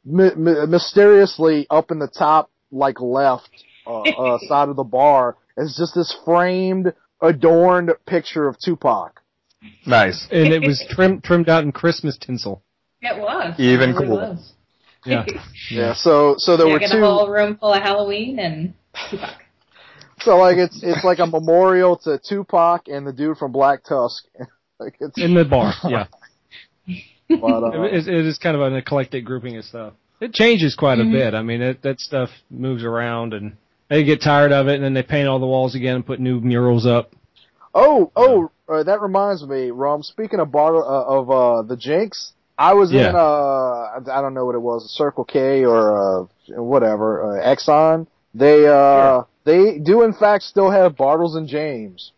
[0.04, 3.50] my- my- mysteriously up in the top like left
[3.86, 9.20] uh, uh, side of the bar is just this framed, adorned picture of Tupac.
[9.86, 10.26] Nice.
[10.30, 12.62] And it was trimmed trimmed out in Christmas tinsel.
[13.02, 13.54] it was.
[13.58, 14.20] Even it really cooler.
[14.30, 14.52] was.
[15.04, 15.24] Yeah.
[15.70, 15.94] Yeah.
[15.94, 16.98] So so there yeah, were get two.
[16.98, 18.74] a whole room full of Halloween and
[19.10, 19.36] Tupac.
[20.20, 24.24] So like it's it's like a memorial to Tupac and the dude from Black Tusk.
[24.80, 25.72] like it's In the bar.
[25.88, 26.06] Yeah.
[27.40, 29.92] But, uh, It, it is kind of an eclectic grouping of stuff.
[30.20, 31.08] It changes quite Mhm.
[31.08, 31.34] a bit.
[31.34, 33.56] I mean, it, that stuff moves around, and
[33.88, 36.20] they get tired of it, and then they paint all the walls again and put
[36.20, 37.12] new murals up.
[37.74, 40.02] Oh, oh, uh, that reminds me, Rum.
[40.02, 43.08] Speaking of bar uh, of uh, the Jinx, I was Yeah.
[43.10, 47.42] in uh I don't know what it was, a Circle K or uh whatever, uh,
[47.54, 48.06] Exxon.
[48.34, 52.12] They uh they do in fact still have Bartles and James.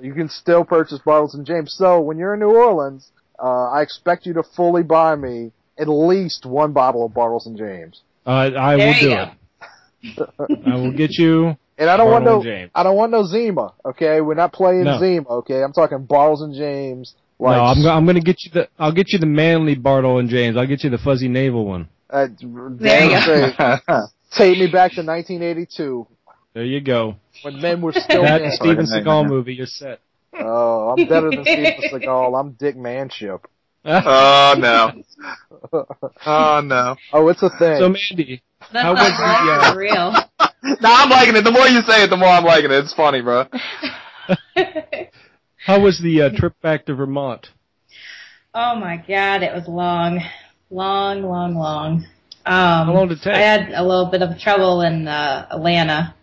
[0.00, 1.74] you can still purchase Bartles and James.
[1.74, 3.10] So when you're in New Orleans,
[3.42, 7.56] uh I expect you to fully buy me at least one bottle of Bartles and
[7.58, 8.02] James.
[8.26, 9.22] Uh, I will do go.
[9.22, 10.58] it.
[10.66, 11.56] I will get you.
[11.76, 12.70] And I don't want no James.
[12.74, 14.20] I don't want no Zima, okay?
[14.20, 14.98] We're not playing No.
[15.00, 15.62] Zima, okay?
[15.62, 17.14] I'm talking Bartles and James.
[17.40, 18.68] Like no, I'm, go- I'm going to get you the.
[18.78, 20.56] I'll get you the manly Bartle and James.
[20.56, 21.88] I'll get you the fuzzy navel one.
[22.10, 23.80] uh, There you damn straight.
[24.38, 26.06] Take me back to 1982
[26.54, 27.16] There you go.
[27.42, 28.50] when men were still That men.
[28.52, 30.00] Steven Seagal movie, you're set.
[30.38, 32.40] Oh, I'm better than Steven Seagal.
[32.40, 33.46] I'm Dick Manship.
[33.84, 34.92] oh no.
[36.26, 36.96] Oh no.
[37.12, 37.78] Oh, it's a thing.
[37.78, 38.40] so Mandee,
[38.72, 40.14] That's How not was the, uh, for real.
[40.80, 41.42] No, I'm liking it.
[41.42, 42.76] The more you say it, the more I'm liking it.
[42.84, 43.44] It's funny, bro.
[45.66, 47.48] how was the uh, trip back to Vermont?
[48.54, 50.20] oh my god, it was long,
[50.70, 52.06] long, long, long.
[52.46, 53.34] Um, How long did it take?
[53.34, 56.14] I had a little bit of trouble in uh, Atlanta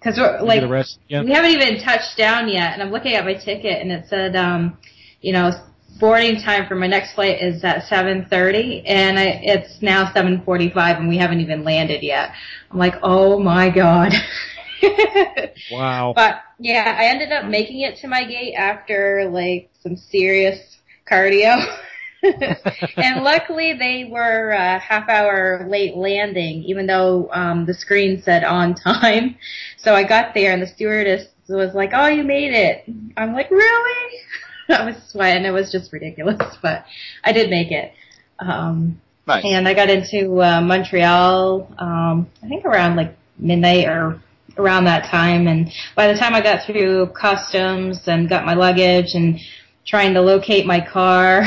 [0.00, 3.34] because we're like arrested we haven't even touched down yet, and I'm looking at my
[3.34, 4.78] ticket, and it said, um,
[5.20, 5.52] you know,
[5.98, 11.08] boarding time for my next flight is at 7:30, and I, it's now 7:45, and
[11.08, 12.30] we haven't even landed yet.
[12.70, 14.12] I'm like, oh my god.
[15.70, 16.14] Wow.
[16.16, 20.58] But yeah, I ended up making it to my gate after like some serious
[21.10, 21.76] cardio.
[22.96, 28.44] and luckily they were a half hour late landing, even though um, the screen said
[28.44, 29.36] on time.
[29.82, 32.84] So I got there and the stewardess was like, "Oh, you made it."
[33.16, 34.18] I'm like, "Really?"
[34.68, 35.46] I was sweating.
[35.46, 36.84] It was just ridiculous, but
[37.24, 37.92] I did make it.
[38.38, 39.42] Um, Nice.
[39.46, 44.20] and I got into uh, Montreal, um, I think around like midnight or
[44.58, 45.46] around that time.
[45.46, 49.38] And by the time I got through customs and got my luggage and
[49.86, 51.44] trying to locate my car,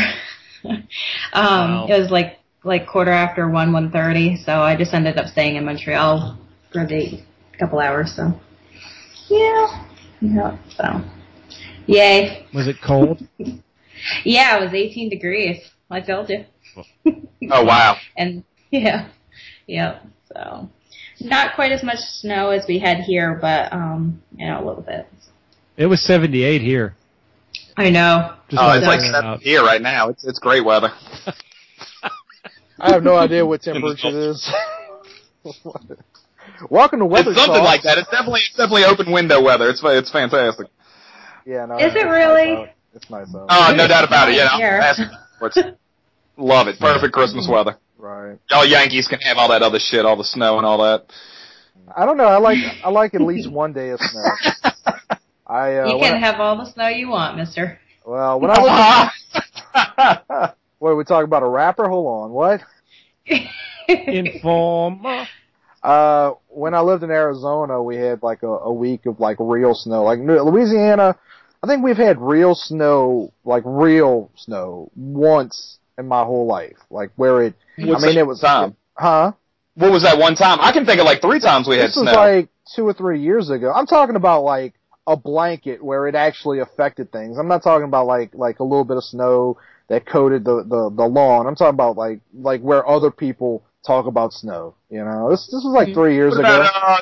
[0.69, 0.85] um,
[1.33, 1.87] Wow.
[1.89, 4.37] it was like like quarter after one, one thirty.
[4.37, 6.37] So I just ended up staying in Montreal
[6.71, 7.21] for the
[7.59, 8.13] couple hours.
[8.15, 8.33] So
[9.29, 9.85] yeah,
[10.21, 10.57] yeah.
[10.77, 11.01] So
[11.87, 13.21] yay, Was it cold?
[14.23, 14.57] yeah.
[14.57, 15.57] It was 18 degrees.
[15.89, 16.45] I told you.
[17.51, 17.97] Oh wow.
[18.17, 19.09] and yeah,
[19.67, 19.99] yeah.
[20.33, 20.69] So
[21.19, 24.81] not quite as much snow as we had here, but um, you know, a little
[24.81, 25.05] bit.
[25.75, 26.95] It was 78 here.
[27.77, 28.33] I know.
[28.49, 29.41] Just Oh, it's like seven out.
[29.41, 30.09] here right now.
[30.09, 30.91] It's it's great weather.
[32.79, 34.53] I have no idea what temperature it is.
[36.69, 37.65] Welcome to Weather It's something Talk.
[37.65, 37.97] like that.
[37.97, 39.69] It's definitely it's definitely open window weather.
[39.69, 40.67] It's it's fantastic.
[41.45, 41.77] Yeah, no.
[41.77, 42.53] Is it really?
[42.53, 42.69] out.
[42.93, 43.47] It's nice out.
[43.49, 44.35] Oh, no doubt about it.
[44.35, 44.81] Yeah, Here.
[44.81, 45.75] I'm.
[46.37, 46.79] Love it.
[46.79, 47.77] Perfect Christmas weather.
[47.97, 48.37] Right.
[48.49, 51.05] Y'all Yankees can have all that other shit, all the snow and all that.
[51.95, 52.25] I don't know.
[52.25, 54.71] I like I like at least one day of snow.
[55.53, 57.79] I uh, you when can I- have all the snow you want, Mister.
[58.05, 59.11] well when I was
[60.29, 61.87] what Wait, we talking about a rapper?
[61.87, 62.31] Hold on.
[62.31, 62.61] What?
[63.87, 65.27] Informer.
[65.81, 69.73] Uh, when I lived in Arizona, we had like a, a week of like real
[69.73, 70.03] snow.
[70.03, 71.15] Like New- Louisiana,
[71.61, 76.77] I think we've had real snow, like real snow, once in my whole life.
[76.89, 78.75] Like where it, What's I mean, it was time?
[78.95, 79.33] huh?
[79.75, 80.59] What was that one time?
[80.61, 82.13] I can think of like three times we had This was snow.
[82.19, 83.71] like two or three years ago.
[83.73, 84.73] I'm talking about like
[85.05, 87.37] a blanket where it actually affected things.
[87.37, 89.57] I'm not talking about like like a little bit of snow
[89.89, 91.47] that coated the the, the lawn.
[91.47, 94.75] I'm talking about like like where other people talk about snow.
[94.89, 96.67] You know, this this was like three years what ago.
[96.73, 96.97] uh,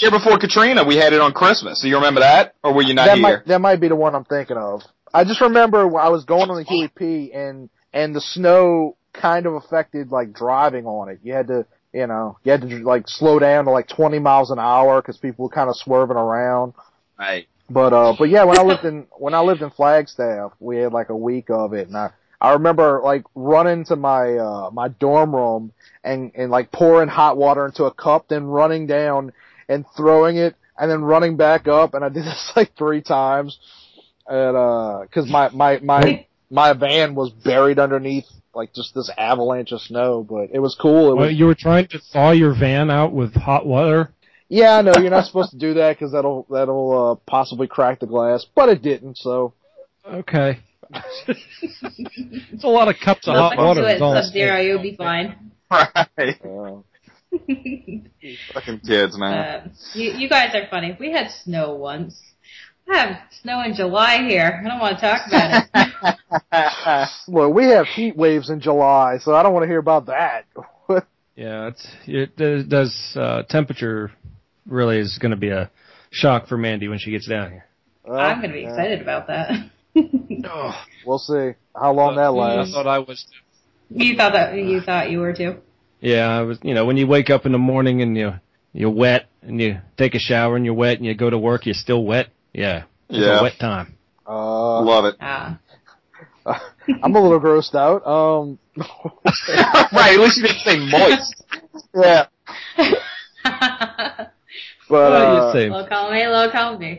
[0.00, 0.84] year before Katrina?
[0.84, 1.80] We had it on Christmas.
[1.80, 3.22] Do you remember that, or were you not that here?
[3.22, 4.82] might that might be the one I'm thinking of.
[5.12, 8.96] I just remember when I was going on the Huey P and and the snow
[9.12, 11.20] kind of affected like driving on it.
[11.22, 14.50] You had to you know you had to like slow down to like 20 miles
[14.50, 16.74] an hour because people were kind of swerving around.
[17.18, 17.48] Right.
[17.68, 20.92] But uh, but yeah, when I lived in when I lived in Flagstaff, we had
[20.92, 24.88] like a week of it, and I I remember like running to my uh my
[24.88, 25.72] dorm room
[26.04, 29.32] and and like pouring hot water into a cup, then running down
[29.68, 33.58] and throwing it, and then running back up, and I did this like three times,
[34.28, 39.72] and uh, cause my my my my van was buried underneath like just this avalanche
[39.72, 41.10] of snow, but it was cool.
[41.10, 44.12] It Well, was you were trying to thaw your van out with hot water.
[44.48, 48.00] Yeah, I know you're not supposed to do that because that'll that'll uh, possibly crack
[48.00, 49.54] the glass, but it didn't, so.
[50.06, 50.60] Okay.
[51.26, 53.88] it's a lot of cups of Look hot into water.
[53.88, 55.52] it, is all I'm Sub Zero, you'll be fine.
[55.68, 56.40] Right.
[56.44, 56.82] Uh,
[58.54, 59.32] Fucking kids, man.
[59.32, 60.96] Uh, you, you guys are funny.
[60.98, 62.20] We had snow once.
[62.88, 64.62] I have snow in July here.
[64.64, 67.08] I don't want to talk about it.
[67.28, 70.46] well, we have heat waves in July, so I don't want to hear about that.
[71.36, 74.10] Yeah, it's it does, does uh, temperature
[74.66, 75.70] really is going to be a
[76.10, 77.66] shock for Mandee when she gets down here.
[78.04, 78.70] Well, I'm going to be yeah.
[78.70, 79.50] excited about that.
[80.48, 80.72] Oh,
[81.06, 82.74] We'll see how long that lasts.
[82.74, 83.24] I thought I was.
[83.88, 83.94] Too.
[84.04, 85.56] You thought that you thought you were too.
[86.00, 86.58] Yeah, I was.
[86.62, 88.34] You know, when you wake up in the morning and you
[88.74, 91.64] you're wet and you take a shower and you're wet and you go to work,
[91.64, 92.28] you're still wet.
[92.52, 93.40] Yeah, it's Yeah.
[93.40, 93.96] a wet time.
[94.28, 95.14] Uh, Love it.
[95.18, 95.58] Ah.
[97.02, 98.06] I'm a little grossed out.
[98.06, 101.42] Um, right, at least you didn't say moist.
[101.94, 102.26] yeah,
[104.88, 105.70] but Well, uh, you say.
[105.70, 106.98] low column low column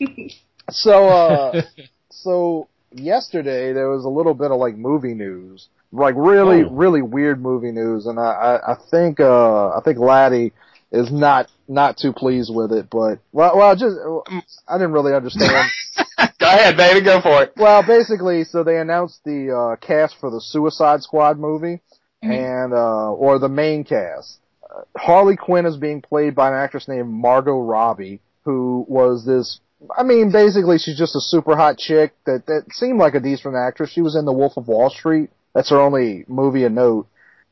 [0.70, 1.62] so uh,
[2.10, 6.70] so yesterday there was a little bit of like movie news, like really Oh.
[6.70, 8.22] really weird movie news, and I
[8.58, 10.52] I, I think uh I think Lattie
[10.92, 13.96] is not not too pleased with it, but well well just
[14.68, 15.50] I didn't really understand.
[16.38, 17.52] go ahead, baby, go for it.
[17.56, 21.80] Well, basically, so they announced the uh, cast for the Suicide Squad movie,
[22.22, 24.38] and uh, or the main cast.
[24.74, 29.60] Uh, Harley Quinn is being played by an actress named Margot Robbie, who was this.
[29.96, 33.54] I mean, basically, she's just a super hot chick that that seemed like a decent
[33.54, 33.90] actress.
[33.90, 35.30] She was in The Wolf of Wall Street.
[35.54, 37.06] That's her only movie of note.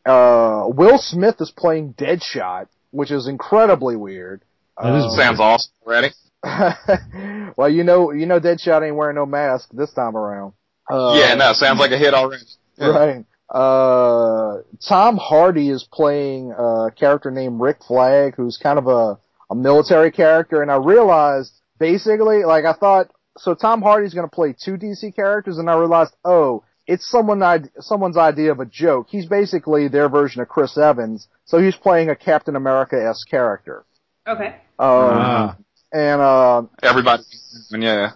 [0.04, 4.42] Uh, Will Smith is playing Deadshot, which is incredibly weird.
[4.80, 6.08] That is Uh, Sounds awesome already.
[7.56, 10.54] well, you know, you know, Deadshot ain't wearing no mask this time around.
[10.90, 12.44] Uh, yeah, no, sounds like a hit already.
[12.76, 12.88] Yeah.
[12.88, 13.24] Right.
[13.52, 19.18] Uh, Tom Hardy is playing a character named Rick Flag, who's kind of a,
[19.50, 24.54] a military character, and I realized basically, like I thought, so Tom Hardy's gonna play
[24.58, 29.06] two DC characters, and I realized, oh, it's someone, someone's idea of a joke.
[29.10, 33.84] He's basically their version of Chris Evans, so he's playing a Captain America-esque character.
[34.26, 34.56] Okay.
[34.78, 35.56] Um, Ah.
[35.92, 37.22] and, uh, Everybody,
[37.70, 38.12] yeah.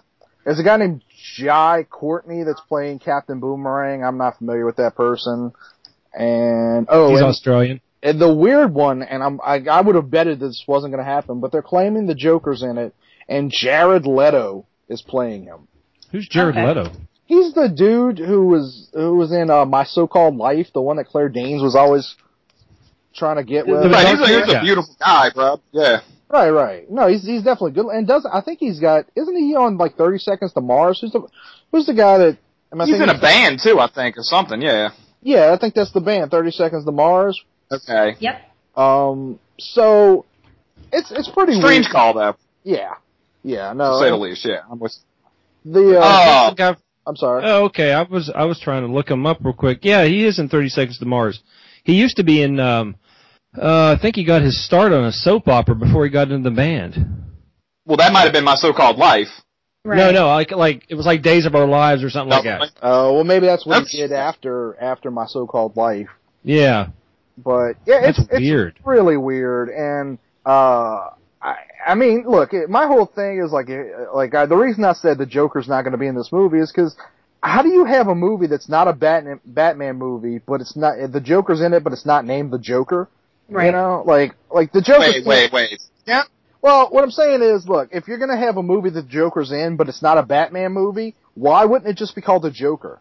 [0.46, 1.02] There's a guy named
[1.34, 4.04] Jai Courtney that's playing Captain Boomerang.
[4.04, 5.52] I'm not familiar with that person.
[6.14, 7.80] And oh, He's and, Australian.
[8.00, 11.10] and the weird one, and I'm I, I would have betted this wasn't going to
[11.10, 12.94] happen, but they're claiming the Joker's in it,
[13.28, 15.66] and Jared Leto is playing him.
[16.12, 16.64] Who's Jared Okay.
[16.66, 16.92] Leto?
[17.26, 21.08] He's the dude who was who was in uh, My So-Called Life, the one that
[21.08, 22.14] Claire Danes was always
[23.16, 23.80] trying to get with.
[23.92, 25.60] Right, he's, a, he's a beautiful guy, bro.
[25.72, 26.02] Yeah.
[26.28, 26.90] Right, right.
[26.90, 29.96] No, he's he's definitely good, and does I think he's got isn't he on like
[29.96, 30.98] Thirty Seconds to Mars?
[31.00, 31.26] Who's the
[31.70, 32.38] who's the guy that?
[32.72, 34.60] Am I He's in thinking a band too, I think, or something.
[34.60, 34.88] Yeah.
[35.22, 37.40] Yeah, I think that's the band, Thirty Seconds to Mars.
[37.70, 38.16] Okay.
[38.18, 38.42] Yep.
[38.76, 40.24] Um, so
[40.92, 41.92] it's it's pretty Strange weird.
[41.92, 42.94] call though, Yeah,
[43.44, 43.68] yeah.
[43.68, 44.44] to No, say the least.
[44.44, 44.62] Yeah.
[44.70, 44.94] I'm with.
[45.64, 46.50] the uh, Oh.
[46.50, 47.44] The guy- I'm sorry.
[47.46, 47.92] Oh, okay.
[47.92, 49.78] I was I was trying to look him up real quick.
[49.82, 51.40] Yeah, he is in Thirty Seconds to Mars.
[51.84, 52.58] He used to be in.
[52.58, 52.96] um
[53.60, 56.48] uh I think he got his start on a soap opera before he got into
[56.48, 56.96] the band.
[57.86, 59.28] Well, that might have been my so-called life.
[59.84, 59.96] Right.
[59.96, 62.58] No, no, like like it was like Days of Our Lives or something like No,
[62.58, 62.68] that.
[62.82, 66.08] Uh, well, maybe that's what That's- he did after after my so-called life.
[66.42, 66.88] Yeah,
[67.38, 68.78] But yeah, it's That's it's weird.
[68.84, 69.68] really weird.
[69.68, 71.10] And uh,
[71.42, 73.68] I I mean, look, it, my whole thing is like
[74.14, 76.58] like I, the reason I said the Joker's not going to be in this movie
[76.58, 76.96] is because.
[77.42, 80.94] How do you have a movie that's not a Batman Batman movie, but it's not
[81.12, 83.08] the Joker's in it, but it's not named the Joker?
[83.48, 83.66] Right.
[83.66, 85.00] You know, like like the Joker.
[85.00, 85.82] Wait, wait, wait.
[86.06, 86.22] Yeah.
[86.62, 89.52] Well, what I'm saying is, look, if you're gonna have a movie that the Joker's
[89.52, 92.98] in, but it's not a Batman movie, why wouldn't it just be called the Joker?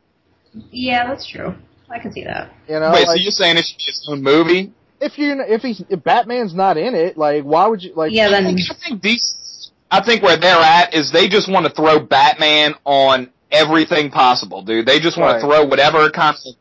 [0.72, 1.56] Yeah, that's true.
[1.90, 2.52] I can see that.
[2.68, 4.72] You know, Wait, so you're saying it should be its own movie?
[5.02, 8.12] if you if he's if Batman's not in it, like why would you like?
[8.12, 9.72] Yeah, I then think, I think these.
[9.92, 14.62] I think where they're at is they just want to throw Batman on everything possible,
[14.64, 14.86] dude.
[14.86, 15.42] They just want Right.
[15.42, 16.56] to throw whatever kind of.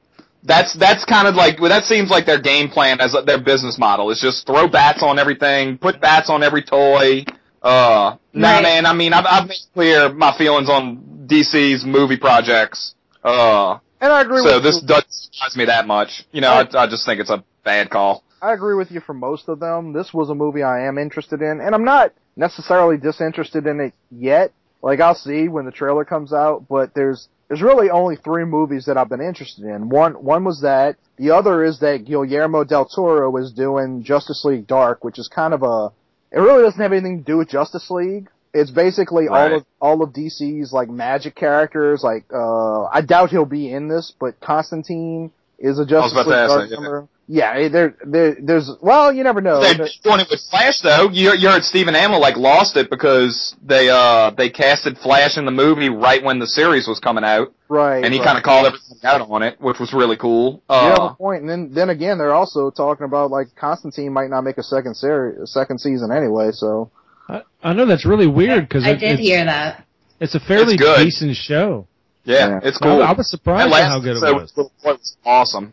[0.44, 3.78] That's that's kind of like well, that seems like their game plan as their business
[3.78, 7.24] model is just throw bats on everything, put bats on every toy.
[7.62, 8.62] Uh, nah, Right.
[8.62, 8.87] man.
[8.87, 12.94] I mean, I've, I've made clear my feelings on DC's movie projects.
[13.22, 16.26] Uh, and I agree so this you, doesn't surprise me that much.
[16.30, 18.22] You know, I, I just think it's a bad call.
[18.42, 19.94] I agree with you for most of them.
[19.94, 23.94] This was a movie I am interested in, and I'm not necessarily disinterested in it
[24.11, 24.52] yet.
[24.83, 28.87] Like I'll see when the trailer comes out, but there's there's really only three movies
[28.87, 29.88] that I've been interested in.
[29.88, 30.96] One one was that.
[31.16, 35.54] The other is that Guillermo del Toro is doing Justice League Dark, which is kind
[35.54, 35.92] of a
[36.33, 38.28] it really doesn't have anything to do with Justice League.
[38.52, 39.52] It's basically Right.
[39.52, 42.03] all of all of DC's like magic characters.
[42.03, 46.70] Like uh I doubt he'll be in this, but Constantine is a Justice League Dark
[46.70, 47.09] member.
[47.27, 49.59] Yeah, there, there, there's well, you never know.
[49.61, 51.09] They're doing it with Flash though.
[51.11, 55.47] You, you heard Stephen Amell like lost it because they uh they casted Flash in
[55.47, 58.05] the movie right when the series was coming out, right?
[58.05, 58.27] and he right.
[58.27, 60.62] kind of called everything out on it, which was really cool.
[60.68, 61.41] You have Uh, a point.
[61.41, 64.95] And then, then again, they're also talking about like Constantine might not make a second
[64.95, 66.51] series, a second season anyway.
[66.53, 66.91] So
[67.29, 69.87] I, I know that's really weird because I it, did hear that.
[70.20, 71.87] it's a fairly It's decent show.
[72.25, 72.61] yeah, Yeah.
[72.64, 73.03] it's cool.
[73.03, 74.53] I was surprised That at how good it episode was.
[74.57, 75.72] was, was awesome.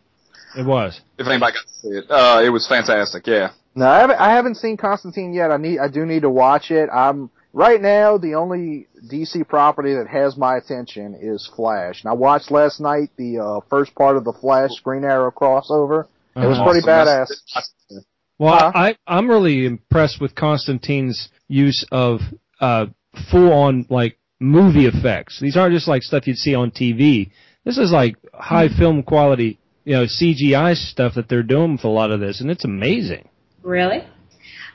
[0.58, 0.99] It was.
[1.18, 3.26] If anybody got to see it, uh, it was fantastic.
[3.28, 3.52] Yeah.
[3.76, 5.52] no, I haven't, I haven't seen Constantine yet.
[5.52, 6.89] I need, I do need to watch it.
[6.93, 12.02] I'm, right now the only DC property that has my attention is Flash.
[12.04, 16.06] And I watched last night the uh, first part of the Flash Green Arrow crossover.
[16.36, 16.70] It was Uh-huh.
[16.72, 17.26] pretty Awesome.
[17.28, 18.02] badass.
[18.39, 18.72] Well, Huh?
[18.74, 22.22] I I'm really impressed with Constantine's use of
[22.60, 22.88] uh
[23.30, 25.39] full on like movie effects.
[25.39, 27.30] These aren't just like stuff you'd see on TV.
[27.66, 31.89] This is like high film quality, you know, CGI stuff that they're doing with a
[31.89, 33.27] lot of this, and it's amazing.
[33.63, 34.03] Really?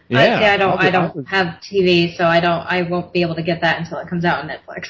[0.09, 0.71] Yeah, I, I don't.
[0.77, 2.61] was- I don't have TV, so I don't.
[2.61, 4.87] I won't be able to get that until it comes out on Netflix.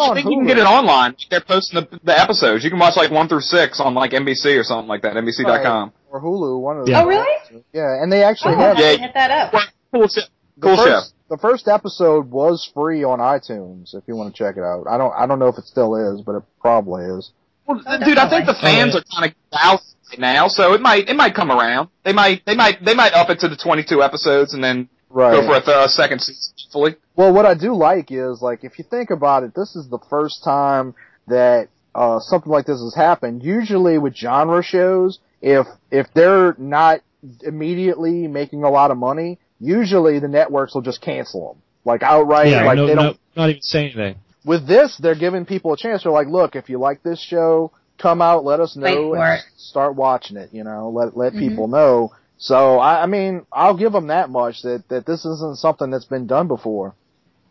[0.00, 1.16] I think you can get it online.
[1.30, 2.64] They're posting the, the episodes.
[2.64, 5.14] You can watch like one through six on like NBC or something like that.
[5.16, 5.92] NBC.com.
[6.10, 7.02] Or Hulu, one of the Yeah.
[7.02, 7.62] Oh, really?
[7.72, 8.96] Yeah, and they actually Oh, have I Yeah.
[8.96, 9.62] hit that up.
[9.92, 10.24] Cool shit.
[10.56, 11.34] the Cool first, show.
[11.36, 14.86] The first episode was free on iTunes if you want to check it out.
[14.88, 17.30] I don't I don't know if it still is, but it probably is.
[17.66, 21.08] Well, dude, I think the fans are kind of out right now, so it might
[21.08, 21.88] it might come around.
[22.04, 25.32] They might they might they might up it to the 22 episodes and then Right.
[25.32, 26.54] go for a, th- a second season.
[26.64, 26.96] Hopefully.
[27.16, 29.98] Well, what I do like is like if you think about it, this is the
[30.08, 30.94] first time
[31.28, 33.42] that uh something like this has happened.
[33.42, 37.00] Usually with genre shows, if if they're not
[37.42, 41.62] immediately making a lot of money, usually the networks will just cancel them.
[41.84, 44.16] Like outright, yeah, like no, they don't no, not even say anything.
[44.44, 46.02] With this, they're giving people a chance.
[46.02, 49.44] They're like, look, if you like this show, come out, let us know, and it.
[49.56, 50.50] start watching it.
[50.52, 51.38] You know, let let Mhm.
[51.38, 52.12] people know.
[52.38, 56.06] So I, I mean, I'll give them that much that that this isn't something that's
[56.06, 56.94] been done before.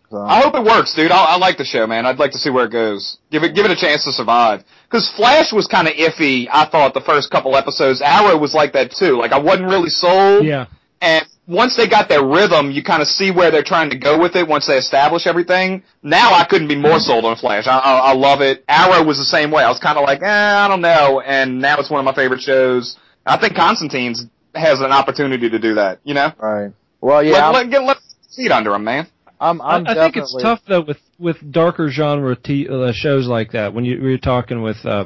[0.10, 1.10] So I hope it works, dude.
[1.12, 2.06] I, I like the show, man.
[2.06, 3.18] I'd like to see where it goes.
[3.32, 4.66] Give it give it a chance to survive.
[4.90, 6.50] Because Flash was kind of iffy.
[6.52, 8.02] I thought the first couple episodes.
[8.02, 9.18] Arrow was like that too.
[9.18, 10.46] Like I wasn't really sold.
[10.46, 10.66] Yeah,
[11.00, 14.18] And once they got their rhythm, you kind of see where they're trying to go
[14.18, 14.48] with it.
[14.48, 17.68] Once they establish everything, now I couldn't be more sold on Flash.
[17.68, 18.64] I, I, I love it.
[18.70, 19.62] Arrow was the same way.
[19.62, 21.20] I was kind of like, eh, I don't know.
[21.20, 22.98] And now it's one of my favorite shows.
[23.26, 24.26] I think Constantine's
[24.56, 26.00] has an opportunity to do that.
[26.06, 26.72] You know, right.
[27.02, 27.98] Well, yeah, let, let, get let
[28.36, 29.08] feet under him, man.
[29.40, 33.28] I'm, I'm I, I think it's tough though with with darker genre t- uh, shows
[33.28, 33.74] like that.
[33.74, 35.06] When you you're talking with uh,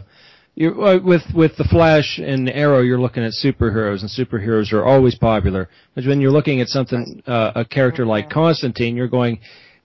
[0.55, 4.83] you uh, with with the Flash and Arrow, you're looking at superheroes, and superheroes are
[4.85, 5.69] always popular.
[5.93, 9.39] But when you're looking at something uh, a character like Constantine, you're going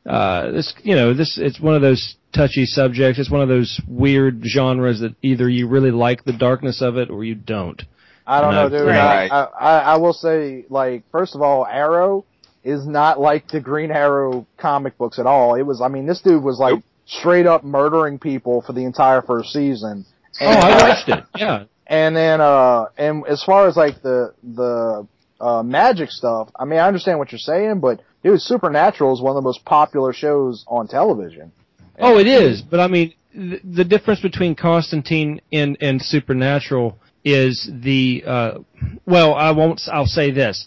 [0.07, 3.19] uh, this you know this it's one of those touchy subjects.
[3.19, 7.11] It's one of those weird genres that either you really like the darkness of it
[7.11, 7.83] or you don't.
[8.27, 8.89] I don't No, know, dude.
[8.89, 9.29] right.
[9.31, 12.25] I, I I will say, like, first of all, Arrow
[12.63, 15.57] is not like the Green Arrow comic books at all.
[15.57, 16.85] It was, I mean, this dude was like Nope.
[17.07, 20.05] straight up murdering people for the entire first season.
[20.41, 21.25] Oh, I watched it.
[21.37, 25.07] Yeah, And then, uh, and as far as like the, the,
[25.41, 29.31] uh, magic stuff, I mean, I understand what you're saying, but dude, Supernatural is one
[29.31, 31.53] of the most popular shows on television.
[31.99, 37.71] Oh, it is, but I mean, the, the difference between Constantine and and Supernatural is
[37.71, 38.59] the uh,
[39.07, 39.83] well, I won't.
[39.93, 40.67] I'll say this.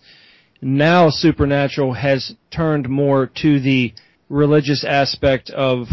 [0.62, 3.94] Now, Supernatural has turned more to the
[4.30, 5.88] religious aspect of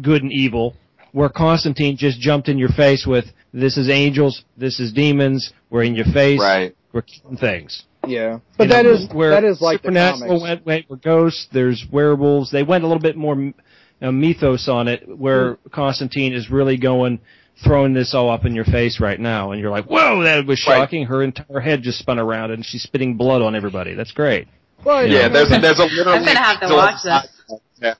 [0.00, 0.74] good and evil,
[1.16, 5.82] where Constantine just jumped in your face with "This is angels, this is demons, we're
[5.84, 6.74] in your face, Right.
[6.92, 8.38] we're killing things." Yeah.
[8.58, 10.42] But You know, that is, where that is like Supernatural comics.
[10.42, 11.48] went, went were ghosts.
[11.52, 12.50] There's werewolves.
[12.50, 13.52] They went a little bit more
[14.02, 15.68] uh, mythos on it, where Hmm.
[15.70, 17.18] Constantine is really going
[17.64, 20.62] throwing this all up in your face right now, and you're like, "Whoa, that was
[20.68, 20.76] Right.
[20.80, 23.94] shocking!" Her entire head just spun around, and she's spitting blood on everybody.
[23.94, 24.46] That's great.
[24.84, 26.18] But, Yeah, there's a, there's a literally.
[26.18, 27.26] I'm gonna have to watch this.
[27.80, 27.94] Yeah,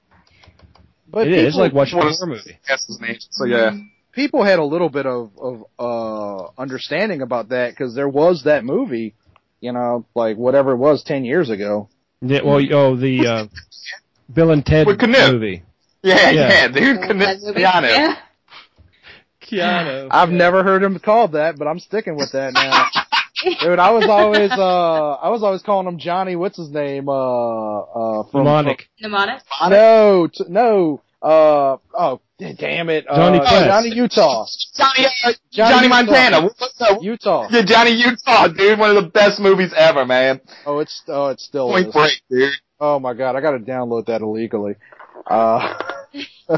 [1.16, 1.38] but it is.
[1.38, 2.58] It's people- like watching a horror movie.
[2.68, 3.16] that's his name.
[3.30, 3.70] So yeah.
[4.12, 8.66] people had a little bit of of uh understanding about that because there was that
[8.66, 9.14] movie,
[9.62, 11.88] you know, like whatever it was ten years ago.
[12.20, 13.46] Yeah, well, oh, the uh,
[14.30, 15.62] Bill and Ted movie.
[16.02, 16.48] Yeah, Yeah.
[16.48, 16.98] yeah, dude.
[16.98, 17.88] That Keanu.
[17.88, 18.16] Yeah.
[19.40, 20.08] Keanu.
[20.10, 22.88] I've never heard him called that, but I'm sticking with that now.
[23.60, 26.36] Dude, I was always uh I was always calling him Johnny.
[26.36, 27.08] What's his name?
[27.08, 28.88] Uh, uh, from Mnemonic.
[29.00, 29.42] Mnemonic.
[29.68, 31.02] no, t- no.
[31.22, 33.06] Uh, oh, damn it.
[33.08, 33.64] Uh, Johnny Quest.
[33.66, 34.46] Johnny Utah.
[34.76, 36.42] Johnny, uh, Johnny Johnny, Montana.
[36.42, 37.48] What- what- Utah.
[37.50, 38.78] Yeah, Johnny Utah, dude.
[38.78, 40.40] One of the best movies ever, man.
[40.66, 41.92] Oh, it's oh, it still Point is.
[41.94, 42.52] Break, dude.
[42.78, 44.76] Oh my god, I gotta download that illegally.
[45.26, 45.74] Uh,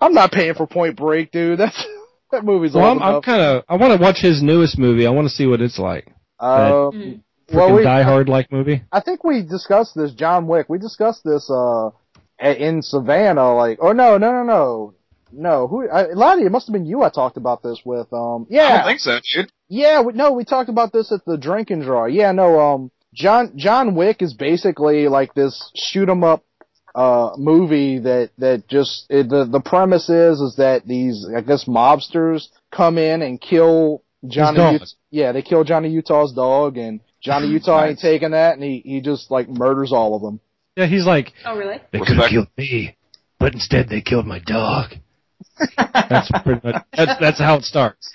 [0.00, 1.58] I'm not paying for Point Break, dude.
[1.58, 1.86] That's
[2.32, 3.64] that movie's Well, I'm, I'm kind of.
[3.68, 5.06] I want to watch his newest movie.
[5.06, 6.06] I want to see what it's like.
[6.40, 7.20] Um, Mm.
[7.52, 8.82] well, we, Die Hard like movie.
[8.90, 10.66] I think we discussed this, John Wick.
[10.68, 11.92] We discussed this uh a-
[12.40, 14.94] in Savannah, like, or no, no, no, no,
[15.32, 15.66] no.
[15.68, 15.88] Who?
[15.88, 17.02] I, Lattie, it must have been you.
[17.02, 18.12] I talked about this with.
[18.12, 19.52] Um, yeah, I don't think so, dude.
[19.68, 20.00] yeah.
[20.02, 22.06] We, no, we talked about this at the drink and draw.
[22.06, 22.60] Yeah, no.
[22.60, 26.44] Um, John John Wick is basically like this shoot 'em up
[26.96, 31.64] uh movie that that just it, the the premise is is that these I guess
[31.64, 34.56] mobsters come in and kill Johnny.
[34.58, 34.82] dog.
[34.82, 38.82] Ut- yeah, they kill Johnny Utah's dog, and Johnny Utah ain't taking that, and he
[38.84, 40.40] he just like murders all of them.
[40.76, 41.80] Yeah, he's like, Oh, really?
[41.92, 42.96] they could have killed me,
[43.38, 44.92] but instead they killed my dog.
[45.76, 48.10] That's pretty much that's that's how it starts.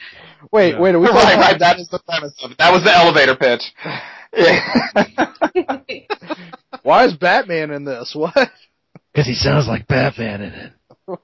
[0.51, 0.79] Wait, Yeah.
[0.79, 1.59] wait, are we right, talking right.
[1.59, 2.57] That is the premise of it.
[2.57, 3.63] That was the elevator pitch.
[4.35, 5.69] Yeah.
[6.83, 8.13] Why is Batman in this?
[8.15, 8.33] What?
[9.13, 10.73] Because he sounds like Batman in it.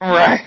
[0.00, 0.40] right.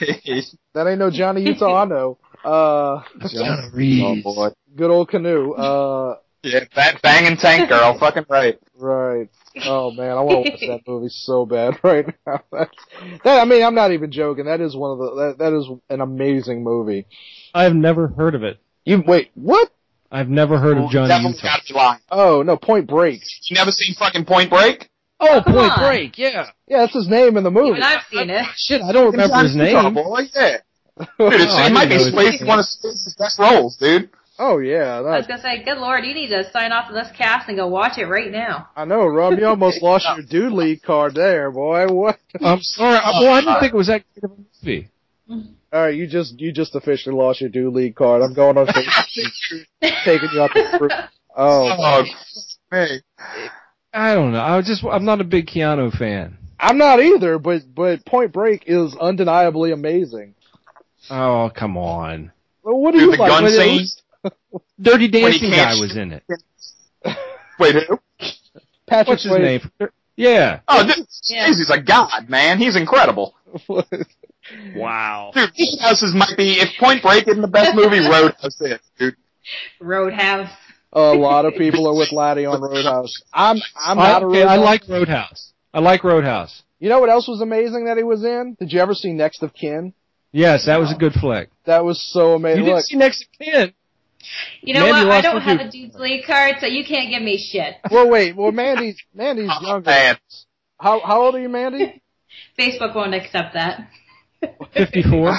[0.73, 2.17] That ain't no Johnny Utah I know.
[2.43, 4.23] Uh, Keanu Oh Reeves.
[4.23, 4.49] boy.
[4.75, 5.51] good old canoe.
[5.53, 7.97] Uh, Yeah, that banging tank girl.
[7.99, 8.57] Fucking right.
[8.77, 9.29] right.
[9.65, 12.41] Oh man, I want to watch that movie so bad right now.
[12.51, 12.71] That's,
[13.23, 14.45] that I mean, I'm not even joking.
[14.45, 17.07] That is one of the that, that is an amazing movie.
[17.53, 18.59] I've never heard of it.
[18.85, 19.69] You wait, what?
[20.11, 21.47] I've never heard of Johnny Definitely Utah.
[21.47, 21.99] gotta be lying.
[22.11, 23.21] Oh no, Point Break.
[23.49, 24.89] You never seen fucking Point Break?
[25.19, 25.79] Oh, come Point on.
[25.89, 26.47] Break, yeah.
[26.67, 27.71] Yeah, that's his name in the movie.
[27.71, 28.45] Even I've seen it.
[28.55, 29.93] Shit, I don't remember his Johnny Utah, name.
[29.95, 30.21] boy.
[30.33, 30.57] Yeah.
[31.19, 32.47] Dude, it's, Oh, it might be didn't know his Swayze name.
[32.47, 34.09] one of Swayze's best roles, dude.
[34.41, 37.09] Oh yeah, I was gonna say, good lord, you need to sign off of this
[37.17, 38.69] cast and go watch it right now.
[38.75, 39.37] I know, Rob.
[39.37, 41.87] You almost lost your dude league card there, boy.
[41.91, 42.17] What?
[42.41, 42.99] I'm sorry.
[43.03, 44.35] Oh, I, well, I didn't think it was that good of a
[44.65, 44.89] movie.
[45.73, 48.21] All right, you just you just officially lost your dude league card.
[48.21, 49.65] I'm going on Facebook,
[50.05, 50.91] taking you out the fruit.
[51.35, 52.03] Oh, Oh,
[52.71, 53.01] hey.
[53.93, 54.41] I don't know.
[54.41, 56.37] I just I'm not a big Keanu fan.
[56.59, 60.35] I'm not either, but but Point Break is undeniably amazing.
[61.09, 62.31] Oh, come on.
[62.63, 63.29] Well, What do Dude, you the like?
[63.29, 63.87] gun What- scene.
[64.81, 66.23] Dirty Dancing can't guy was in it.
[67.59, 67.99] Wait, who?
[68.87, 69.41] Patrick What's his Swayze.
[69.79, 69.89] name?
[70.15, 70.59] Yeah.
[70.67, 71.47] Oh, dude, Yeah.
[71.47, 72.57] Swayze's a god, man.
[72.57, 73.35] He's incredible.
[74.75, 75.31] Wow.
[75.35, 79.15] Dude, Roadhouses might be, if Point Break isn't the best movie, Roadhouse is, dude.
[79.79, 80.49] Roadhouse.
[80.91, 83.13] a lot of people are with Lattie on Roadhouse.
[83.33, 84.49] I'm I'm not I, a okay, Roadhouse.
[84.51, 85.53] I like Roadhouse.
[85.73, 86.63] I like Roadhouse.
[86.79, 88.55] You know what else was amazing that he was in?
[88.59, 89.93] Did you ever see Next of Kin?
[90.31, 91.49] Yes, that was a good flick.
[91.65, 92.59] That was so amazing.
[92.59, 93.73] You didn't Look, see Next of Kin.
[94.61, 95.11] You know Mandee what?
[95.17, 97.75] I don't her have a dude's league card, so you can't give me shit.
[97.91, 98.35] well, wait.
[98.35, 99.89] Well, Mandee's Mandee's Oh, younger.
[99.89, 100.17] man.
[100.79, 102.01] How how old are you, Mandee?
[102.59, 103.89] Facebook won't accept that.
[104.73, 105.37] 54.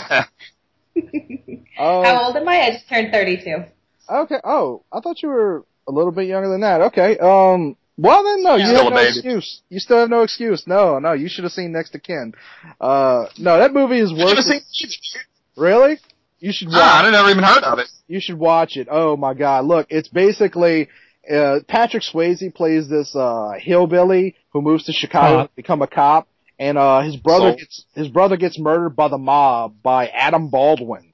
[1.78, 2.60] Oh, How old am I?
[2.62, 3.64] I just turned 32.
[4.10, 4.40] okay.
[4.44, 6.80] Oh, I thought you were a little bit younger than that.
[6.82, 7.16] Okay.
[7.18, 7.76] Um.
[7.96, 9.08] Well then, no, you Still have no baby.
[9.10, 9.60] excuse.
[9.68, 10.66] You still have no excuse.
[10.66, 12.32] No, no, you should have seen Next to Kin.
[12.80, 14.44] Uh, no, that movie is You worth never it.
[14.72, 15.26] seen it?
[15.60, 15.98] Really?
[16.40, 16.76] You should watch.
[16.78, 17.88] Ah, I never even heard of it.
[18.08, 18.88] You should watch it.
[18.90, 19.66] Oh my god.
[19.66, 20.88] Look, it's basically
[21.30, 25.48] uh Patrick Swayze plays this uh hillbilly who moves to Chicago Cop.
[25.50, 26.28] to become a cop
[26.58, 30.48] and uh his brother So- gets his brother gets murdered by the mob by Adam
[30.48, 31.12] Baldwin.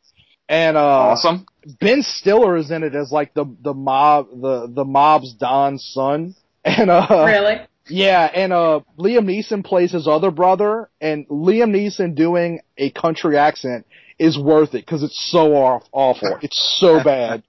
[0.49, 1.47] And uh Awesome.
[1.81, 6.35] Ben Stiller is in it as like the the mob the the mob's Don's son.
[6.65, 7.61] And uh really?
[7.89, 13.37] yeah, and uh Liam Neeson plays his other brother, and Liam Neeson doing a country
[13.39, 13.87] accent
[14.19, 16.39] is worth it because it's so off, awful.
[16.43, 17.43] It's so bad.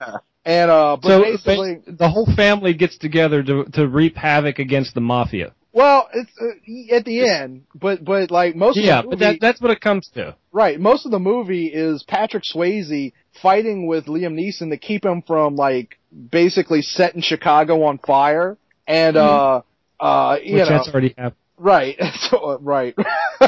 [0.46, 4.94] And uh, but So basically, the whole family gets together to to reap havoc against
[4.94, 5.54] the mafia.
[5.74, 9.38] well, it's uh, at the end, but but like most Yeah, of the but that
[9.42, 10.36] that's what it comes to.
[10.52, 13.12] right, most of the movie is Patrick Swayze
[13.42, 15.98] fighting with Liam Neeson to keep him from like
[16.32, 18.58] basically setting Chicago on fire,
[18.88, 19.62] and uh,
[20.00, 20.54] uh, you Mm-hmm.
[20.56, 21.36] Which know, that's already happened.
[21.58, 21.98] Right,
[22.30, 22.96] so, right.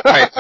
[0.05, 0.32] Right.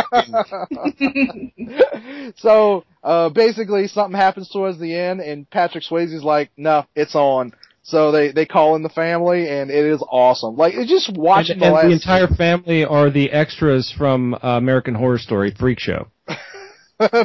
[2.37, 7.53] so uh basically something happens towards the end and Patrick Swayze's like, no, it's on.
[7.83, 10.55] So they they call in the family and it is awesome.
[10.55, 14.35] Like it's just watching and, the and last the entire family are the extras from
[14.35, 16.07] uh, American Horror Story Freak Show.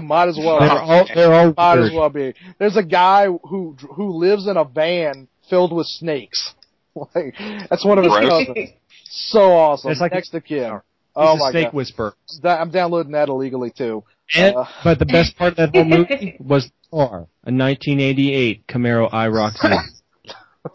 [0.03, 2.35] might as well They're all they're all might as well be.
[2.59, 6.55] There's a guy who who lives in a van filled with snakes.
[6.97, 7.35] Like
[7.69, 8.71] that's one of his cousins.
[9.17, 9.93] So awesome.
[9.93, 10.65] It's like next to kid.
[10.73, 10.81] He's
[11.17, 11.75] Oh a my snake god.
[11.75, 12.15] whisperer.
[12.43, 14.03] Da- I'm downloading that illegally too.
[14.35, 14.65] And, Uh.
[14.83, 19.53] but the best part of that whole movie was the car, a 1988 Camaro IROC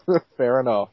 [0.08, 0.18] Z.
[0.36, 0.88] Fair enough.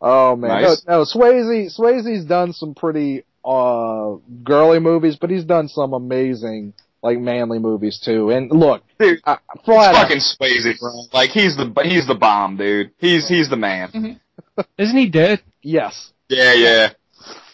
[0.00, 0.82] Oh man, Nice.
[0.88, 6.72] no, no, Swayze, Swayze's done some pretty uh girly movies, but he's done some amazing
[7.02, 8.30] like manly movies too.
[8.30, 10.92] And look, Dude, I, flat out, fucking Swayze, bro.
[11.12, 12.92] Like he's the he's the bomb, dude.
[12.98, 14.18] He's he's the man.
[14.78, 15.42] Isn't he dead?
[15.62, 16.90] yes, Yeah, yeah.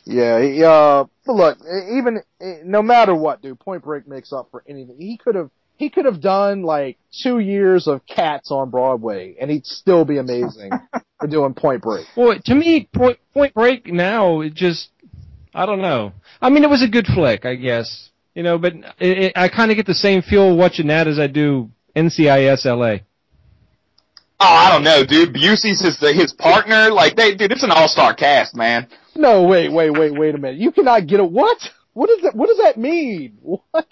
[0.05, 0.43] yeah.
[0.43, 1.59] He, uh, but look,
[1.93, 2.23] even
[2.65, 4.97] no matter what, dude, Point Break makes up for anything.
[4.99, 9.51] He could have he could have done like two years of Cats on Broadway, and
[9.51, 10.73] he'd still be amazing
[11.21, 12.07] for doing Point Break.
[12.17, 14.89] Well, to me, Point, Point Break now, it just,
[15.55, 16.13] I don't know.
[16.43, 18.11] I mean, it was a good flick, I guess.
[18.35, 21.19] You know, but it, it, I kind of get the same feel watching that as
[21.19, 23.05] I do NCIS LA.
[24.41, 25.35] Oh, I don't know, dude.
[25.35, 26.91] Busey's his his partner.
[26.91, 28.87] Like they, dude, it's an all star cast, man.
[29.17, 30.61] No, wait, wait, wait, wait a minute.
[30.61, 31.59] You cannot get a what?
[31.93, 32.37] What does that?
[32.37, 33.39] What does that mean?
[33.43, 33.87] What?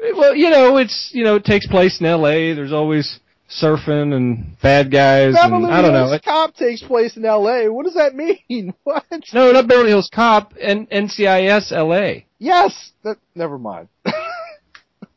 [0.00, 2.54] Well, you know, it's, you know, it takes place in LA.
[2.54, 5.34] There's always surfing and bad guys.
[5.34, 6.08] Beverly and, I don't know.
[6.08, 7.70] Hills Cop takes place in L.A.
[7.72, 8.74] What does that mean?
[8.84, 9.04] What?
[9.32, 12.24] No, not Beverly Hills Cop and NCIS LA.
[12.38, 12.92] Yes.
[13.04, 13.88] That, never mind.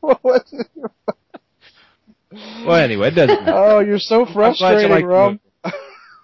[0.02, 0.46] What?
[2.66, 3.58] Well, anyway, it doesn't matter.
[3.58, 5.74] oh, you're so I'm glad you frustrating, like the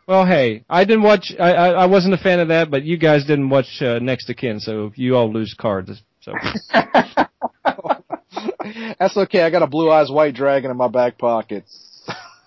[0.07, 1.31] Well, hey, I didn't watch.
[1.39, 4.25] I, I I wasn't a fan of that, but you guys didn't watch uh, Next
[4.25, 5.91] to Kin, so you all lose cards.
[6.21, 6.33] So
[8.99, 9.43] That's okay.
[9.43, 11.65] I got a blue eyes white dragon in my back pocket.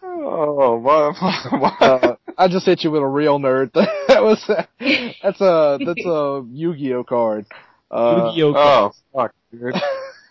[0.02, 1.16] Oh, what?
[1.60, 1.82] what?
[1.82, 3.72] Uh, I just hit you with a real nerd.
[4.08, 7.46] that was that's a that's a Yu-Gi-Oh card.
[7.90, 8.92] Uh, Yu-Gi-Oh!
[8.92, 9.74] oh, fuck, dude.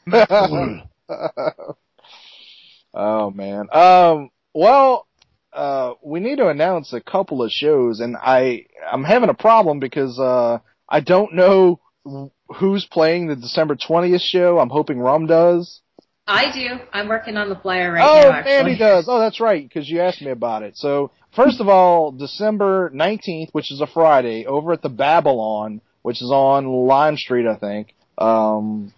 [2.93, 3.67] oh man.
[3.71, 4.29] Um.
[4.53, 5.07] Well,
[5.51, 9.79] uh, we need to announce a couple of shows, and I I'm having a problem
[9.79, 11.79] because uh I don't know
[12.55, 14.59] who's playing the December twentieth show.
[14.59, 15.81] I'm hoping Rum does.
[16.25, 16.79] I do.
[16.93, 18.35] I'm working on the flyer right oh, now.
[18.37, 18.75] Actually.
[18.75, 19.05] Mandee does.
[19.09, 20.77] Oh, that's right, because you asked me about it.
[20.77, 26.21] So, first of all, December 19th, which is a Friday, over at the Babylon, which
[26.21, 27.93] is on Lime Street, I think.
[28.17, 28.93] Um,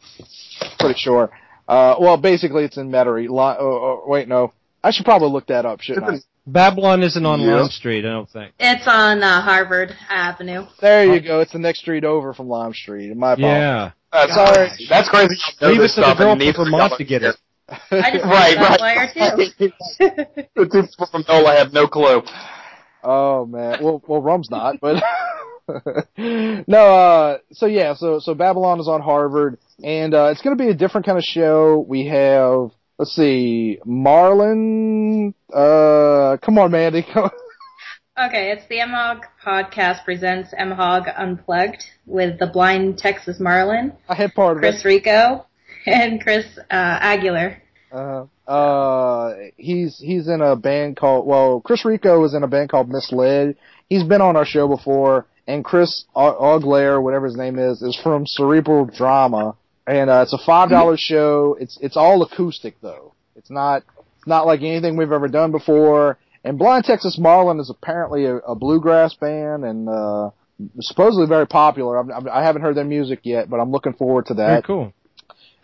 [0.78, 1.32] pretty sure.
[1.68, 3.24] Uh, well, basically, it's in Metairie.
[3.30, 4.53] Li- oh, oh, wait, no.
[4.84, 6.18] I should probably look that up, shouldn't I?
[6.47, 7.55] Babylon isn't on Yeah.
[7.61, 8.53] Lime Street, I don't think.
[8.59, 10.66] It's on uh, Harvard Avenue.
[10.80, 11.39] There you go.
[11.39, 13.16] It's the next street over from Lime Street.
[13.18, 13.49] My apologies.
[13.49, 13.91] Yeah.
[14.13, 14.70] That's, Sorry.
[14.88, 15.36] that's crazy.
[15.36, 17.36] You know Leave it this to the stuff girl from Vermont to get it.
[17.68, 19.09] I just Right, got right.
[19.16, 19.72] that flyer too.
[20.55, 22.22] The two people from NOLA have no clue.
[23.03, 25.03] Oh man, well, well, Rum's not, but
[26.18, 26.95] no.
[26.95, 30.70] Uh, so yeah, so so Babylon is on Harvard, and uh, it's going to be
[30.70, 31.86] a different kind of show.
[31.88, 35.34] We have, let's see, Marlon.
[35.53, 37.11] Uh, come on, Mandee.
[37.11, 37.30] Come
[38.18, 44.34] Okay, it's the MHOG podcast presents MHOG Unplugged with the blind Texas Marlin, I had
[44.34, 44.88] part of Chris it.
[44.88, 45.45] Rico,
[45.86, 47.61] and Chris uh, Aguilar.
[47.91, 51.28] Uh, uh, he's he's in a band called.
[51.28, 53.57] Well, Chris Rico is in a band called Misled.
[53.89, 58.26] He's been on our show before, and Chris Auglair, whatever his name is, is from
[58.26, 59.56] Cerebral Drama,
[59.88, 61.58] and uh, it's a five dollar show.
[61.60, 63.14] It's it's all acoustic though.
[63.36, 63.84] It's not
[64.18, 66.18] it's not like anything we've ever done before.
[66.43, 70.30] And Blind Texas Marlin is apparently a, a bluegrass band and uh,
[70.80, 71.98] supposedly very popular.
[71.98, 74.46] I'm, I'm, I haven't heard their music yet, but I'm looking forward to that.
[74.46, 74.64] Very that.
[74.66, 74.93] cool.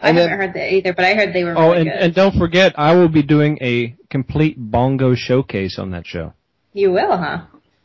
[0.02, 1.86] I And haven't then- heard that either, but I heard they were Oh, really and,
[1.92, 2.00] good.
[2.00, 6.34] and don't forget, I will be doing a complete bongo showcase on that show.
[6.74, 7.42] you will, huh?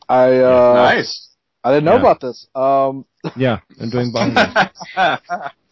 [0.09, 1.26] I uh, nice.
[1.67, 1.99] I didn't know Yeah.
[1.99, 2.47] about this.
[2.55, 3.05] Um,
[3.35, 4.69] Yeah, I'm doing bongos.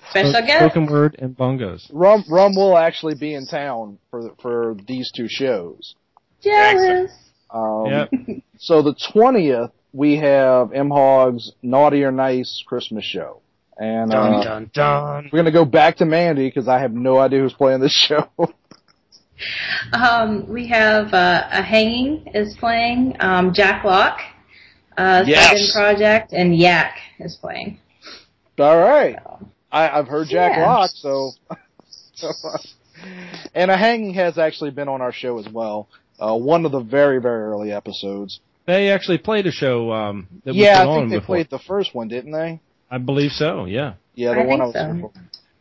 [0.09, 0.59] Special Spoken guest.
[0.59, 1.89] Spoken word and bongos.
[1.91, 5.95] Rum Rum will actually be in town for for these two shows.
[6.41, 7.11] Jealous.
[7.49, 8.09] Um, Yep.
[8.57, 13.41] So the twentieth we have M Hog's Naughty or Nice Christmas show,
[13.77, 15.29] and uh, dun dun.
[15.31, 18.27] we're gonna go back to Mandee because I have no idea who's playing this show.
[19.91, 23.17] Um, we have uh, a hanging is playing.
[23.19, 24.21] Um, Jack Locke,
[24.97, 25.49] uh, Yes.
[25.49, 27.79] Second Project, and Yak is playing.
[28.59, 30.65] All right, So, I, I've heard Jack Yeah.
[30.65, 31.31] Locke, so.
[33.53, 35.87] and a hanging has actually been on our show as well.
[36.19, 38.39] Uh, one of the very very early episodes.
[38.65, 41.35] They actually played a show um, that was yeah, put I on think they before.
[41.35, 42.59] played the first one, didn't they?
[42.89, 43.65] I believe so.
[43.65, 44.85] Yeah, Yeah, the I one think I was so.
[44.93, 45.11] here for.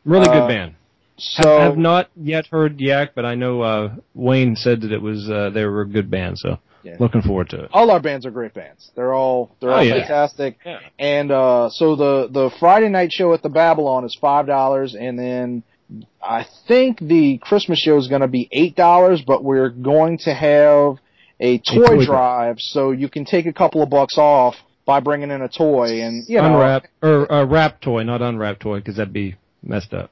[0.04, 0.74] really Uh, good band.
[1.18, 5.02] So I have not yet heard Yak, but I know uh, Wayne said that it
[5.02, 6.38] was uh, they were a good band.
[6.38, 6.96] So Yeah.
[7.00, 7.70] looking forward to it.
[7.72, 8.90] all our bands are great bands.
[8.94, 9.98] They're all they're Oh, all yeah.
[10.00, 10.58] fantastic.
[10.64, 10.80] Yeah.
[10.98, 15.18] And uh so the the Friday night show at the Babylon is five dollars and
[15.18, 15.62] then
[16.22, 20.96] I think the Christmas show is gonna be eight dollars, but we're going to have
[21.40, 24.54] a toy, toy drive so you can take a couple of bucks off
[24.86, 28.58] by bringing in a toy and you know Unwrap or uh, wrap toy, not unwrap
[28.60, 30.10] toy, because that'd be messed up.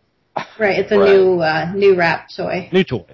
[0.58, 1.10] Right, it's a Right.
[1.14, 2.68] new uh, new rap toy.
[2.72, 3.04] New toy.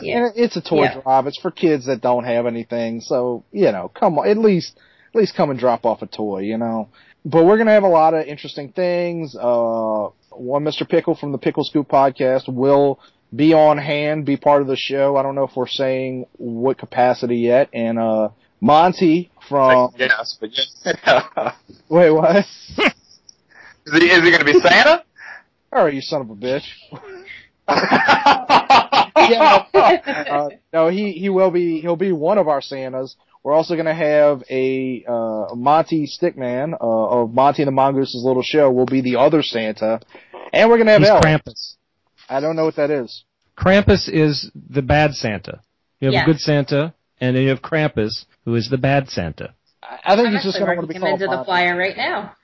[0.00, 0.18] Yeah.
[0.18, 1.00] And it's a toy Yeah.
[1.00, 1.26] drive.
[1.26, 3.00] It's for kids that don't have anything.
[3.00, 4.76] So, you know, come on, at least,
[5.14, 6.88] at least come and drop off a toy, you know.
[7.24, 9.34] But we're going to have a lot of interesting things.
[9.34, 10.88] Uh, one Mr.
[10.88, 12.98] Pickle from the Pickle Scoop podcast will
[13.34, 15.16] be on hand, be part of the show.
[15.16, 17.68] I don't know if we're saying what capacity yet.
[17.72, 18.28] And, uh,
[18.60, 20.50] Monty from, yes, but
[20.86, 21.52] yeah.
[21.90, 22.36] wait, what?
[22.36, 22.46] is
[22.78, 25.04] he, is he going to be Santa?
[25.74, 26.62] All right, you son of a bitch.
[29.16, 33.16] yeah, uh, no, he he will be he'll be one of our Santas.
[33.42, 36.76] We're also going to have a uh, Monty Stickman uh,
[37.22, 40.00] of Monty and the Mongoose's Little Show will be the other Santa,
[40.52, 41.22] and we're going to have He's Elf.
[41.24, 41.74] Krampus.
[42.28, 43.24] I don't know what that is.
[43.58, 45.60] Krampus is the bad Santa.
[46.00, 46.22] You have Yes.
[46.22, 49.54] a good Santa, and then you have Krampus, who is the bad Santa.
[49.82, 51.26] I I think I'm he's just going to want to working be him called into
[51.26, 51.44] the Monty.
[51.46, 52.36] flyer right now.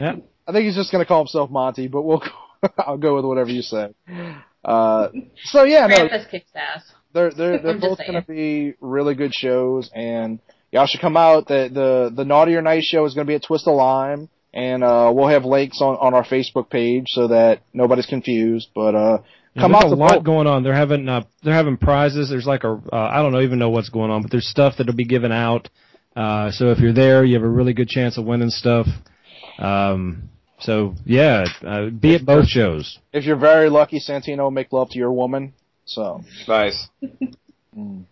[0.00, 0.16] Yeah.
[0.46, 2.22] I think he's just going to call himself Monty, but we'll
[2.78, 3.94] I'll go with whatever you say.
[4.64, 5.08] Uh,
[5.44, 6.82] so yeah, no, kicks ass.
[7.12, 10.38] They're they're they're both going to be really good shows, and
[10.72, 11.48] y'all should come out.
[11.48, 14.28] The the the Naughty or Nice show is going to be at Twist of Lime,
[14.52, 18.68] and uh, we'll have links on on our Facebook page so that nobody's confused.
[18.74, 19.18] But uh,
[19.54, 20.24] Yeah, come there's out a lot both.
[20.24, 20.62] going on.
[20.62, 22.28] They're having uh, they're having prizes.
[22.30, 24.74] There's like a uh, I don't know even know what's going on, but there's stuff
[24.78, 25.68] that'll be given out.
[26.14, 28.86] Uh, so if you're there, you have a really good chance of winning stuff.
[29.58, 30.30] Um,
[30.60, 32.98] so yeah, uh, be at both shows.
[33.12, 35.52] If you're very lucky, Santino will make love to your woman.
[35.84, 36.22] So.
[36.48, 36.88] Nice.
[37.76, 38.04] mm.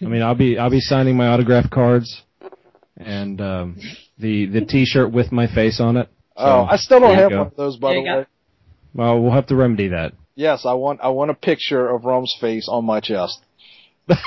[0.00, 2.22] I mean, I'll be I'll be signing my autograph cards
[2.96, 3.78] and um,
[4.18, 6.08] the the T-shirt with my face on it.
[6.36, 7.38] So, Oh, I still don't have go.
[7.38, 8.26] one of those, by the way.
[8.94, 10.12] Well, we'll have to remedy that.
[10.34, 13.40] Yes, I want I want a picture of Rum's face on my chest.
[14.08, 14.18] I'm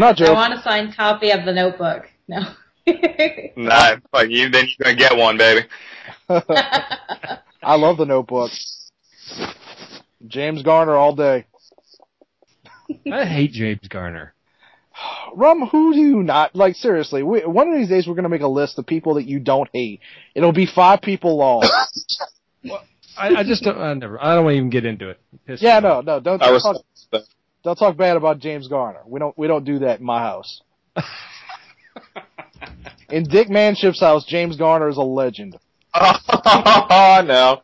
[0.00, 0.34] not joking.
[0.34, 2.04] I want a signed copy of the Notebook.
[2.28, 2.40] No.
[3.56, 4.48] nah, fuck you.
[4.50, 5.66] Then you're gonna get one, baby.
[7.62, 8.50] I love the Notebook.
[10.26, 11.46] James Garner all day.
[13.10, 14.34] I hate James Garner.
[15.34, 16.76] Rum, who do you not like?
[16.76, 19.40] Seriously, we, one of these days we're gonna make a list of people that you
[19.40, 20.00] don't hate.
[20.34, 21.62] It'll be five people long.
[23.16, 23.78] I, I just don't.
[23.78, 24.22] I never.
[24.22, 25.20] I don't even get into it.
[25.32, 26.76] It pisses yeah, no, no, don't, don't talk,
[27.62, 29.00] don't talk bad about James Garner.
[29.06, 30.62] We don't we don't do that in my house.
[33.10, 35.56] In Dick Manship's house, James Garner is a legend.
[35.94, 37.62] Oh no.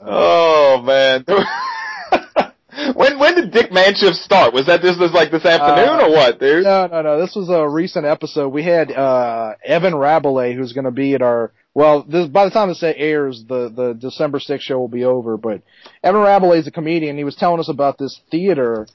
[0.00, 1.24] Oh man.
[2.94, 4.52] when when did Dick Manship start?
[4.52, 6.64] Was that this was like this afternoon Uh, or what, dude?
[6.64, 7.20] No, no, no.
[7.20, 8.48] This was a recent episode.
[8.48, 11.52] We had uh Evan Rabelais, who's going to be at our.
[11.76, 15.36] Well, this, by the time this airs, the the December 6th show will be over.
[15.36, 15.62] But
[16.04, 17.16] Evan Rabelais is a comedian.
[17.18, 18.86] He was telling us about this theater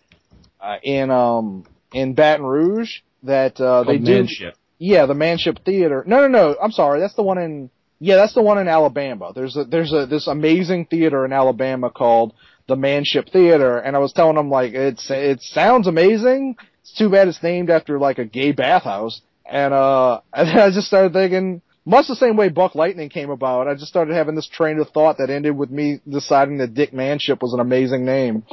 [0.61, 4.13] uh, in um in Baton Rouge that uh, they Called do.
[4.13, 4.55] Manship.
[4.79, 6.03] Yeah, the Manship Theater.
[6.07, 6.55] No, no, no.
[6.61, 7.01] I'm sorry.
[7.01, 7.69] That's the one in.
[7.99, 9.33] Yeah, that's the one in Alabama.
[9.35, 12.33] There's a there's a this amazing theater in Alabama called
[12.67, 16.55] the Manship Theater, and I was telling them like it's it sounds amazing.
[16.81, 19.21] It's too bad it's named after like a gay bathhouse.
[19.45, 23.31] And uh, and then I just started thinking, much the same way Buck Lightning came
[23.31, 23.67] about.
[23.67, 26.93] I just started having this train of thought that ended with me deciding that Dick
[26.93, 28.43] Manship was an amazing name.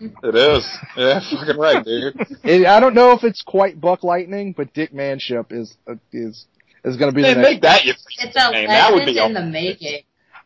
[0.00, 0.78] It is.
[0.96, 2.14] Yeah, fucking right, dude.
[2.44, 6.46] It, I don't know if it's quite Buck Lightning, but Dick Manship is uh, is
[6.84, 7.50] is going to be the Man, next.
[7.50, 8.68] make that your it's a name.
[8.68, 10.02] That would be in a- the making.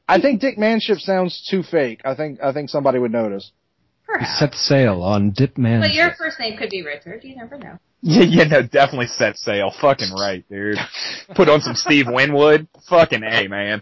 [0.09, 2.00] I think Dick Manship sounds too fake.
[2.05, 3.53] I think I think somebody would notice.
[4.07, 4.38] Perhaps.
[4.38, 5.80] Set sail on Dip Man.
[5.80, 7.22] But your first name could be Richard.
[7.24, 7.78] You never know.
[8.05, 9.70] Yeah, yeah, no, definitely set sail.
[9.80, 10.76] Fucking right, dude.
[11.36, 12.66] Put on some Steve Winwood.
[12.88, 13.80] Fucking A, man.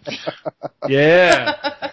[0.87, 1.89] yeah.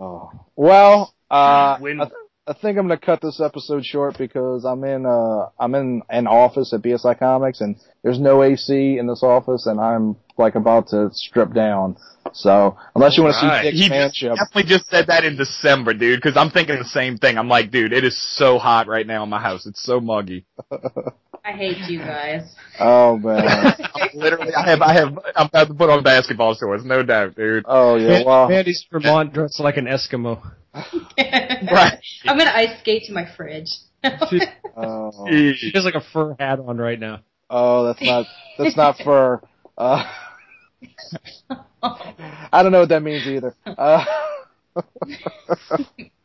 [0.00, 0.32] Oh.
[0.56, 2.00] Well, uh, Win-
[2.48, 6.02] I, I think I'm gonna cut this episode short because I'm in uh I'm in
[6.08, 10.54] an office at BSI Comics and there's no AC in this office and I'm like
[10.54, 11.96] about to strip down.
[12.32, 13.62] So unless you want to Right.
[13.64, 16.76] see Dick He just, Manship, definitely just said that in December, dude, because I'm thinking
[16.78, 17.38] the same thing.
[17.38, 19.66] I'm like, dude, it is so hot right now in my house.
[19.66, 20.44] It's so muggy.
[21.44, 22.54] I hate you guys.
[22.78, 23.74] oh man,
[24.14, 27.64] Literally, I have, I have, I'm about to put on basketball shorts, no doubt, dude.
[27.66, 30.42] oh yeah, Man- well, Mandee's Vermont dressed like an Eskimo.
[31.18, 31.98] Right.
[32.24, 33.70] I'm gonna ice skate to my fridge.
[34.30, 34.40] She,
[34.76, 37.20] oh, she has like a fur hat on right now.
[37.50, 38.26] oh that's not
[38.56, 39.40] that's not fur.
[39.76, 40.04] Uh,
[41.82, 43.54] I don't know what that means either.
[43.66, 44.04] Uh,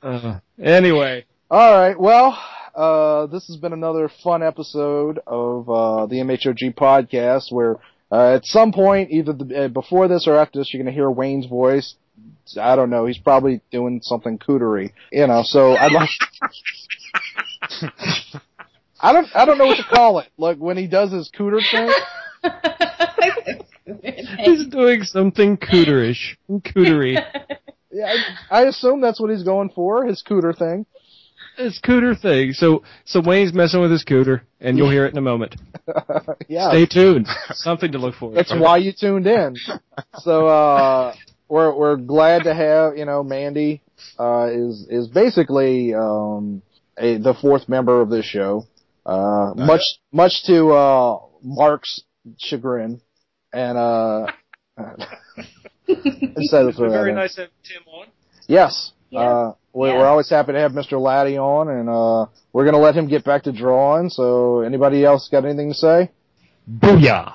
[0.03, 1.97] Uh, anyway, All right.
[1.99, 2.37] Well,
[2.75, 7.77] uh, this has been another fun episode of uh, the MHOG podcast, where
[8.11, 10.95] uh, at some point, either the, uh, before this or after this, you're going to
[10.95, 11.95] hear Wayne's voice.
[12.59, 13.05] I don't know.
[13.05, 15.43] He's probably doing something cootery, you know.
[15.43, 16.09] So I'd like.
[18.99, 19.27] I don't.
[19.35, 20.29] I don't know what to call it.
[20.37, 21.89] Like when he does his cooter thing.
[24.37, 27.17] he's doing something cooterish, cootery.
[27.91, 28.13] Yeah,
[28.49, 30.05] I, I assume that's what he's going for.
[30.05, 30.85] His cooter thing.
[31.57, 32.53] His cooter thing.
[32.53, 35.55] So, so Wayne's messing with his cooter, and you'll hear it in a moment.
[36.47, 36.69] yeah.
[36.69, 37.27] Stay tuned.
[37.51, 38.33] Something to look for.
[38.33, 39.55] That's why you tuned in.
[40.17, 41.13] So uh
[41.47, 43.81] we're we're glad to have, you know, Mandee
[44.19, 46.61] uh is is basically um
[46.97, 48.65] a the fourth member of this show.
[49.05, 49.81] Uh much
[50.11, 52.01] much to uh Mark's
[52.39, 53.01] chagrin.
[53.51, 54.27] And uh
[55.87, 58.07] instead of Very nice to have Tim on.
[58.47, 58.91] Yes.
[59.09, 59.19] Yeah.
[59.19, 59.97] Uh we, Yeah.
[59.99, 60.93] we're always happy to have Mr.
[60.93, 65.27] Lattie on and uh we're gonna let him get back to drawing, so anybody else
[65.31, 66.11] got anything to say?
[66.69, 67.33] Booyah!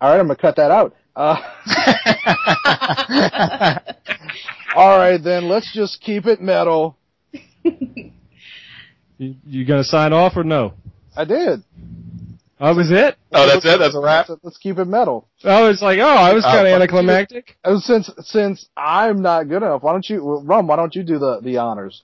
[0.00, 0.94] Alright, I'm gonna cut that out.
[1.18, 1.36] Uh
[4.76, 6.96] All right, then let's just keep it metal.
[7.64, 10.74] You, you gonna sign off or no?
[11.16, 11.64] I did.
[12.60, 13.16] Oh, was it?
[13.32, 13.78] Oh, that's it.
[13.78, 14.28] That's a wrap.
[14.28, 15.26] Let's, let's keep it metal.
[15.44, 16.80] I was like, oh, I was Oh, kind of fuck.
[16.82, 17.56] anticlimactic.
[17.64, 20.68] And since since I'm not good enough, why don't you, Rum?
[20.68, 22.02] Why don't you do the the honors?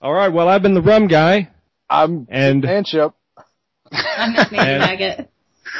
[0.00, 1.50] All right, well, I've been the rum guy,
[1.90, 3.12] I'm and and Chip.
[3.90, 5.30] I'm Miss Mandee And- Maggot.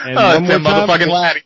[0.06, 1.42] and Oh, one it's more Tim time, motherfucking Lattie.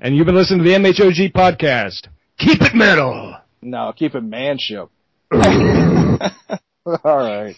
[0.00, 2.08] And you've been listening to the MHOG podcast.
[2.38, 3.36] Keep it metal.
[3.62, 4.88] No, keep it manship.
[5.32, 5.40] All
[7.04, 7.54] right.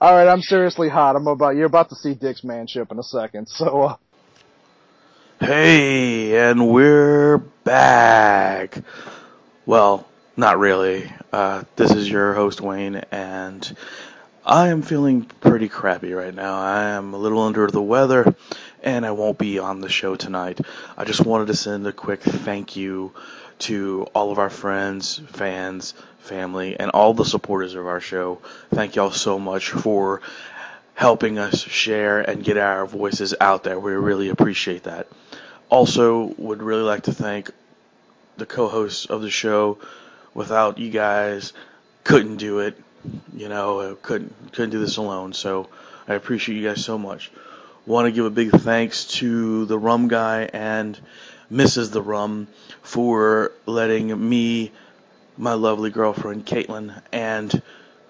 [0.00, 1.16] All right, I'm seriously hot.
[1.16, 3.48] I'm about you're about to see Dick's manship in a second.
[3.48, 3.96] So uh,
[5.40, 8.78] Hey, and we're back.
[9.66, 11.12] Well, not really.
[11.32, 13.76] Uh, this is your host Wayne, and
[14.44, 16.58] I am feeling pretty crappy right now.
[16.58, 18.34] I am a little under the weather,
[18.82, 20.60] and I won't be on the show tonight.
[20.96, 23.12] I just wanted to send a quick thank you
[23.60, 28.40] to all of our friends, fans, family, and all the supporters of our show.
[28.70, 30.20] Thank y'all so much for
[30.94, 33.78] helping us share and get our voices out there.
[33.78, 35.08] We really appreciate that.
[35.70, 37.50] Also, would really like to thank
[38.36, 39.78] the co-hosts of the show.
[40.34, 41.52] Without you guys,
[42.04, 42.76] couldn't do it.
[43.34, 45.32] You know, couldn't couldn't do this alone.
[45.32, 45.68] So
[46.06, 47.30] I appreciate you guys so much.
[47.88, 51.00] Want to give a big thanks to the Rum Guy and
[51.50, 51.90] Mrs.
[51.90, 52.46] the Rum
[52.82, 54.72] for letting me,
[55.38, 57.62] my lovely girlfriend Caitlin, and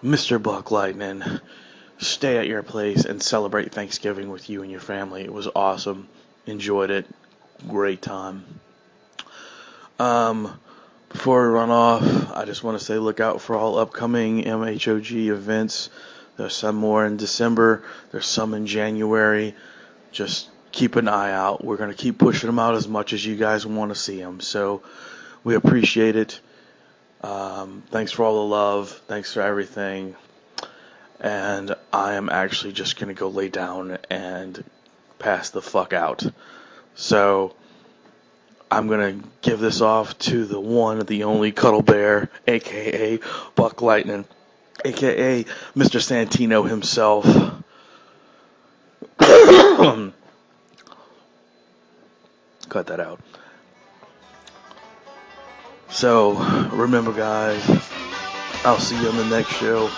[0.03, 0.43] Mr.
[0.43, 1.23] Buck Lightning
[1.99, 5.23] stay at your place and celebrate Thanksgiving with you and your family.
[5.23, 6.09] It was awesome.
[6.47, 7.07] Enjoyed it.
[7.69, 8.45] Great time.
[10.01, 10.59] Um,
[11.09, 15.29] before we run off, I just want to say look out for all upcoming MHOG
[15.29, 15.89] events.
[16.39, 17.83] There's some more in December.
[18.13, 19.57] There's some in January.
[20.13, 21.65] Just keep an eye out.
[21.65, 24.19] We're going to keep pushing them out as much as you guys want to see
[24.19, 24.41] them.
[24.41, 24.83] So
[25.43, 26.41] we appreciate it.
[27.23, 28.91] Um, thanks for all the love.
[29.09, 30.15] Thanks for everything.
[31.19, 34.63] And I am actually just going to go lay down and
[35.19, 36.25] pass the fuck out.
[36.95, 37.57] So
[38.71, 43.19] I'm going to give this off to the one, the only Cuddle Bear, aka
[43.57, 44.25] Buck Lightning,
[44.85, 45.45] aka
[45.77, 46.01] Mr.
[46.01, 47.25] Santino himself.
[52.69, 53.21] Cut that out.
[55.91, 56.35] So,
[56.73, 57.65] remember, guys,
[58.65, 59.91] I'll see you on the next show.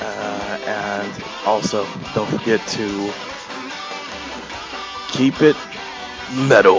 [0.00, 3.12] Uh, and also, don't forget to
[5.08, 5.56] keep it
[6.48, 6.74] metal.